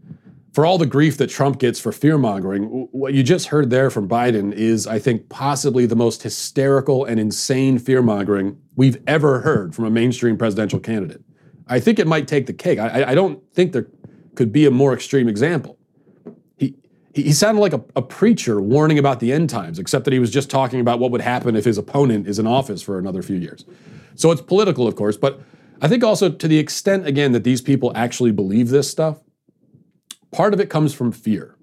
for 0.53 0.65
all 0.65 0.77
the 0.77 0.85
grief 0.85 1.17
that 1.17 1.29
Trump 1.29 1.59
gets 1.59 1.79
for 1.79 1.91
fear 1.91 2.17
mongering, 2.17 2.65
what 2.91 3.13
you 3.13 3.23
just 3.23 3.47
heard 3.47 3.69
there 3.69 3.89
from 3.89 4.07
Biden 4.07 4.53
is, 4.53 4.85
I 4.85 4.99
think, 4.99 5.29
possibly 5.29 5.85
the 5.85 5.95
most 5.95 6.23
hysterical 6.23 7.05
and 7.05 7.19
insane 7.19 7.79
fear 7.79 8.01
mongering 8.01 8.59
we've 8.75 9.01
ever 9.07 9.39
heard 9.41 9.73
from 9.73 9.85
a 9.85 9.89
mainstream 9.89 10.37
presidential 10.37 10.79
candidate. 10.79 11.23
I 11.67 11.79
think 11.79 11.99
it 11.99 12.07
might 12.07 12.27
take 12.27 12.47
the 12.47 12.53
cake. 12.53 12.79
I, 12.79 13.11
I 13.11 13.15
don't 13.15 13.41
think 13.53 13.71
there 13.71 13.87
could 14.35 14.51
be 14.51 14.65
a 14.65 14.71
more 14.71 14.93
extreme 14.93 15.29
example. 15.29 15.77
He, 17.13 17.33
sounded 17.33 17.59
like 17.59 17.73
a, 17.73 17.83
a 17.95 18.01
preacher 18.01 18.61
warning 18.61 18.97
about 18.97 19.19
the 19.19 19.33
end 19.33 19.49
times, 19.49 19.79
except 19.79 20.05
that 20.05 20.13
he 20.13 20.19
was 20.19 20.31
just 20.31 20.49
talking 20.49 20.79
about 20.79 20.99
what 20.99 21.11
would 21.11 21.21
happen 21.21 21.55
if 21.55 21.65
his 21.65 21.77
opponent 21.77 22.27
is 22.27 22.39
in 22.39 22.47
office 22.47 22.81
for 22.81 22.97
another 22.97 23.21
few 23.21 23.35
years. 23.35 23.65
So 24.15 24.31
it's 24.31 24.41
political, 24.41 24.87
of 24.87 24.95
course, 24.95 25.17
but 25.17 25.41
I 25.81 25.87
think 25.87 26.03
also 26.03 26.29
to 26.29 26.47
the 26.47 26.57
extent, 26.57 27.05
again, 27.05 27.33
that 27.33 27.43
these 27.43 27.61
people 27.61 27.91
actually 27.95 28.31
believe 28.31 28.69
this 28.69 28.89
stuff, 28.89 29.17
Part 30.31 30.53
of 30.53 30.59
it 30.59 30.69
comes 30.69 30.93
from 30.93 31.11
fear. 31.11 31.55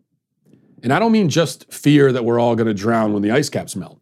And 0.82 0.92
I 0.92 0.98
don't 0.98 1.12
mean 1.12 1.28
just 1.28 1.72
fear 1.72 2.12
that 2.12 2.24
we're 2.24 2.38
all 2.38 2.54
going 2.54 2.66
to 2.68 2.74
drown 2.74 3.12
when 3.12 3.22
the 3.22 3.30
ice 3.30 3.48
caps 3.48 3.74
melt. 3.74 4.00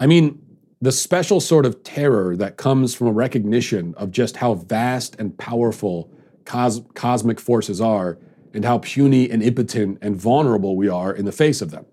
I 0.00 0.06
mean 0.06 0.40
the 0.80 0.92
special 0.92 1.40
sort 1.40 1.66
of 1.66 1.82
terror 1.82 2.36
that 2.36 2.56
comes 2.56 2.94
from 2.94 3.08
a 3.08 3.12
recognition 3.12 3.94
of 3.96 4.10
just 4.10 4.36
how 4.36 4.54
vast 4.54 5.16
and 5.18 5.36
powerful 5.36 6.12
cos- 6.44 6.82
cosmic 6.94 7.40
forces 7.40 7.80
are 7.80 8.18
and 8.54 8.64
how 8.64 8.78
puny 8.78 9.28
and 9.30 9.42
impotent 9.42 9.98
and 10.00 10.16
vulnerable 10.16 10.76
we 10.76 10.88
are 10.88 11.12
in 11.12 11.24
the 11.24 11.32
face 11.32 11.60
of 11.60 11.70
them. 11.70 11.84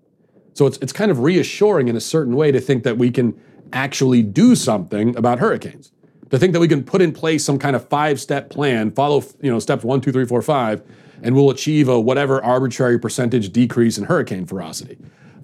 So 0.54 0.66
it's, 0.66 0.78
it's 0.78 0.92
kind 0.92 1.10
of 1.10 1.18
reassuring 1.20 1.88
in 1.88 1.96
a 1.96 2.00
certain 2.00 2.36
way 2.36 2.52
to 2.52 2.60
think 2.60 2.84
that 2.84 2.98
we 2.98 3.10
can 3.10 3.38
actually 3.72 4.22
do 4.22 4.54
something 4.54 5.16
about 5.16 5.38
hurricanes. 5.38 5.92
To 6.30 6.38
think 6.38 6.52
that 6.54 6.60
we 6.60 6.68
can 6.68 6.82
put 6.82 7.02
in 7.02 7.12
place 7.12 7.44
some 7.44 7.58
kind 7.58 7.76
of 7.76 7.88
five 7.88 8.20
step 8.20 8.48
plan, 8.48 8.90
follow 8.90 9.22
you 9.42 9.50
know, 9.50 9.58
steps 9.58 9.84
one, 9.84 10.00
two, 10.00 10.12
three, 10.12 10.24
four, 10.24 10.40
five, 10.40 10.82
and 11.22 11.34
we'll 11.34 11.50
achieve 11.50 11.88
a 11.88 12.00
whatever 12.00 12.42
arbitrary 12.42 12.98
percentage 12.98 13.52
decrease 13.52 13.98
in 13.98 14.04
hurricane 14.04 14.46
ferocity. 14.46 14.98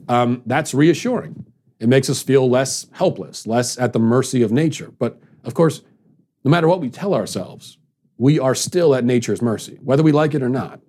Um, 0.08 0.42
that's 0.46 0.72
reassuring. 0.72 1.44
It 1.78 1.88
makes 1.88 2.08
us 2.10 2.22
feel 2.22 2.48
less 2.48 2.86
helpless, 2.92 3.46
less 3.46 3.78
at 3.78 3.92
the 3.92 3.98
mercy 3.98 4.42
of 4.42 4.50
nature. 4.50 4.92
But 4.98 5.20
of 5.44 5.54
course, 5.54 5.82
no 6.44 6.50
matter 6.50 6.68
what 6.68 6.80
we 6.80 6.90
tell 6.90 7.14
ourselves, 7.14 7.78
we 8.16 8.38
are 8.38 8.54
still 8.54 8.94
at 8.94 9.04
nature's 9.04 9.40
mercy, 9.40 9.78
whether 9.82 10.02
we 10.02 10.12
like 10.12 10.34
it 10.34 10.42
or 10.42 10.48
not. 10.48 10.80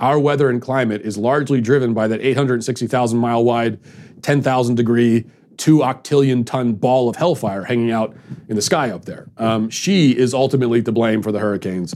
Our 0.00 0.18
weather 0.18 0.50
and 0.50 0.60
climate 0.60 1.02
is 1.02 1.16
largely 1.16 1.60
driven 1.60 1.94
by 1.94 2.08
that 2.08 2.20
860,000 2.20 3.18
mile 3.18 3.44
wide, 3.44 3.78
10,000 4.22 4.74
degree, 4.74 5.24
two 5.56 5.78
octillion 5.78 6.44
ton 6.44 6.72
ball 6.72 7.08
of 7.08 7.16
hellfire 7.16 7.64
hanging 7.64 7.90
out 7.90 8.16
in 8.48 8.56
the 8.56 8.62
sky 8.62 8.90
up 8.90 9.04
there. 9.04 9.30
Um, 9.36 9.70
she 9.70 10.16
is 10.16 10.34
ultimately 10.34 10.82
to 10.82 10.92
blame 10.92 11.22
for 11.22 11.30
the 11.30 11.38
hurricanes 11.38 11.94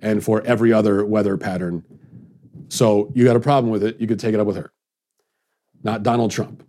and 0.00 0.22
for 0.22 0.42
every 0.42 0.72
other 0.72 1.04
weather 1.04 1.36
pattern. 1.36 1.84
So 2.68 3.10
you 3.14 3.24
got 3.24 3.36
a 3.36 3.40
problem 3.40 3.72
with 3.72 3.82
it, 3.82 4.00
you 4.00 4.06
could 4.06 4.20
take 4.20 4.34
it 4.34 4.40
up 4.40 4.46
with 4.46 4.56
her, 4.56 4.72
not 5.82 6.02
Donald 6.02 6.30
Trump. 6.30 6.64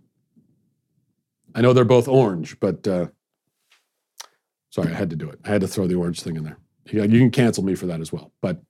I 1.54 1.60
know 1.60 1.72
they're 1.72 1.84
both 1.84 2.08
orange, 2.08 2.58
but 2.58 2.86
uh, 2.88 3.06
sorry, 4.70 4.92
I 4.92 4.94
had 4.94 5.10
to 5.10 5.16
do 5.16 5.28
it. 5.28 5.38
I 5.44 5.50
had 5.50 5.60
to 5.60 5.68
throw 5.68 5.86
the 5.86 5.96
orange 5.96 6.22
thing 6.22 6.36
in 6.36 6.44
there. 6.44 6.58
You 6.86 7.06
can 7.06 7.30
cancel 7.30 7.62
me 7.62 7.74
for 7.74 7.86
that 7.86 8.00
as 8.00 8.12
well. 8.12 8.32
But 8.40 8.60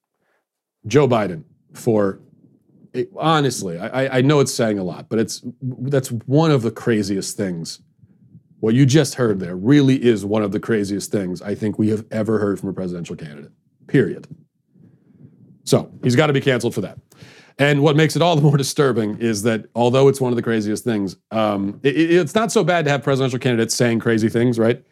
Joe 0.87 1.07
Biden 1.09 1.45
for 1.75 2.21
it, 2.93 3.11
honestly, 3.17 3.79
I, 3.79 4.19
I 4.19 4.21
know 4.21 4.41
it's 4.41 4.53
saying 4.53 4.79
a 4.79 4.85
lot, 4.85 5.09
but 5.09 5.19
it's 5.19 5.43
that's 5.63 6.11
one 6.11 6.51
of 6.51 6.63
the 6.63 6.71
craziest 6.71 7.37
things. 7.37 7.81
What 8.59 8.75
you 8.75 8.85
just 8.85 9.15
heard 9.15 9.41
there 9.41 9.57
really 9.57 10.03
is 10.03 10.25
one 10.25 10.43
of 10.43 10.53
the 10.53 10.61
craziest 10.61 11.11
things 11.11 11.41
I 11.41 11.55
think 11.55 11.79
we 11.79 11.89
have 11.91 12.05
ever 12.11 12.39
heard 12.39 12.61
from 12.61 12.69
a 12.69 12.73
presidential 12.73 13.17
candidate. 13.17 13.53
Period. 13.87 14.27
So 15.65 15.91
he's 16.03 16.17
got 16.17 16.27
to 16.27 16.33
be 16.33 16.41
canceled 16.41 16.75
for 16.75 16.81
that. 16.83 16.99
And 17.59 17.83
what 17.83 17.95
makes 17.95 18.17
it 18.17 18.23
all 18.23 18.37
the 18.37 18.43
more 18.43 18.57
disturbing 18.57 19.19
is 19.19 19.43
that 19.43 19.67
although 19.75 20.09
it's 20.09 20.21
one 20.21 20.33
of 20.33 20.37
the 20.37 20.43
craziest 20.43 20.83
things, 20.83 21.17
um, 21.31 21.79
it, 21.83 21.97
it's 21.97 22.35
not 22.35 22.51
so 22.51 22.65
bad 22.65 22.85
to 22.87 22.91
have 22.91 23.03
presidential 23.03 23.39
candidates 23.39 23.75
saying 23.75 24.01
crazy 24.01 24.29
things, 24.29 24.59
right? 24.59 24.83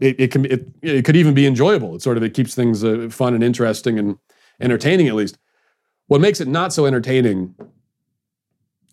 It, 0.00 0.20
it 0.20 0.30
can 0.30 0.44
it, 0.46 0.66
it, 0.82 1.04
could 1.04 1.16
even 1.16 1.32
be 1.32 1.46
enjoyable. 1.46 1.94
It 1.94 2.02
sort 2.02 2.16
of 2.16 2.22
it 2.22 2.34
keeps 2.34 2.54
things 2.54 2.84
uh, 2.84 3.08
fun 3.10 3.34
and 3.34 3.42
interesting 3.42 3.98
and 3.98 4.18
entertaining 4.60 5.08
at 5.08 5.14
least. 5.14 5.38
What 6.06 6.20
makes 6.20 6.40
it 6.40 6.48
not 6.48 6.72
so 6.72 6.86
entertaining 6.86 7.54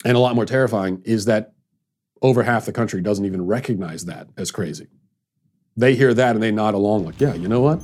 and 0.04 0.18
a 0.18 0.20
lot 0.20 0.36
more 0.36 0.46
terrifying 0.46 1.02
is 1.06 1.26
that 1.26 1.54
over 2.22 2.44
half 2.44 2.66
the 2.66 2.72
country 2.72 3.02
doesn't 3.02 3.26
even 3.26 3.46
recognize 3.46 4.06
that 4.06 4.28
as 4.38 4.50
crazy. 4.52 4.88
They 5.78 5.96
hear 5.96 6.14
that 6.14 6.36
and 6.36 6.44
they 6.44 6.52
nod 6.52 6.74
along 6.74 7.06
like, 7.06 7.20
yeah, 7.20 7.34
you 7.34 7.48
know 7.48 7.62
what? 7.62 7.82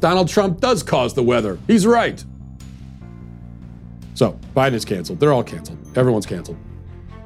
Donald 0.00 0.28
Trump 0.28 0.60
does 0.60 0.82
cause 0.82 1.14
the 1.14 1.22
weather. 1.22 1.58
He's 1.66 1.86
right. 1.86 2.24
So, 4.14 4.38
Biden 4.56 4.74
is 4.74 4.84
canceled. 4.84 5.20
They're 5.20 5.32
all 5.32 5.44
canceled. 5.44 5.78
Everyone's 5.96 6.26
canceled. 6.26 6.58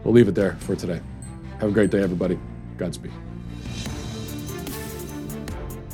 We'll 0.05 0.15
leave 0.15 0.29
it 0.29 0.35
there 0.35 0.57
for 0.61 0.75
today. 0.75 1.01
Have 1.61 1.71
a 1.71 1.73
great 1.73 1.91
day, 1.91 2.03
everybody. 2.03 2.39
Godspeed. 2.77 3.13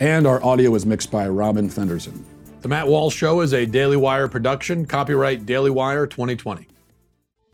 and 0.00 0.26
our 0.26 0.42
audio 0.42 0.74
is 0.74 0.86
mixed 0.86 1.10
by 1.10 1.28
Robin 1.28 1.68
Fenderson. 1.68 2.24
The 2.62 2.68
Matt 2.68 2.88
Walsh 2.88 3.14
Show 3.14 3.42
is 3.42 3.52
a 3.52 3.66
Daily 3.66 3.98
Wire 3.98 4.28
production, 4.28 4.86
copyright 4.86 5.44
Daily 5.44 5.70
Wire 5.70 6.06
2020. 6.06 6.66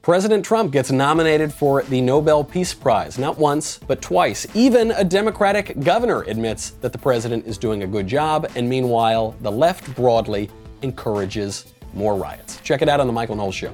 President 0.00 0.44
Trump 0.44 0.70
gets 0.70 0.92
nominated 0.92 1.52
for 1.52 1.82
the 1.82 2.00
Nobel 2.00 2.44
Peace 2.44 2.72
Prize, 2.72 3.18
not 3.18 3.36
once, 3.36 3.80
but 3.88 4.00
twice. 4.00 4.46
Even 4.54 4.92
a 4.92 5.02
Democratic 5.02 5.80
governor 5.80 6.22
admits 6.22 6.70
that 6.80 6.92
the 6.92 6.98
president 6.98 7.44
is 7.46 7.58
doing 7.58 7.82
a 7.82 7.86
good 7.86 8.06
job, 8.06 8.48
and 8.54 8.68
meanwhile, 8.68 9.34
the 9.40 9.50
left 9.50 9.92
broadly 9.96 10.48
encourages 10.82 11.74
more 11.94 12.14
riots. 12.14 12.60
Check 12.62 12.82
it 12.82 12.88
out 12.88 13.00
on 13.00 13.08
The 13.08 13.12
Michael 13.12 13.34
Knowles 13.34 13.56
Show. 13.56 13.72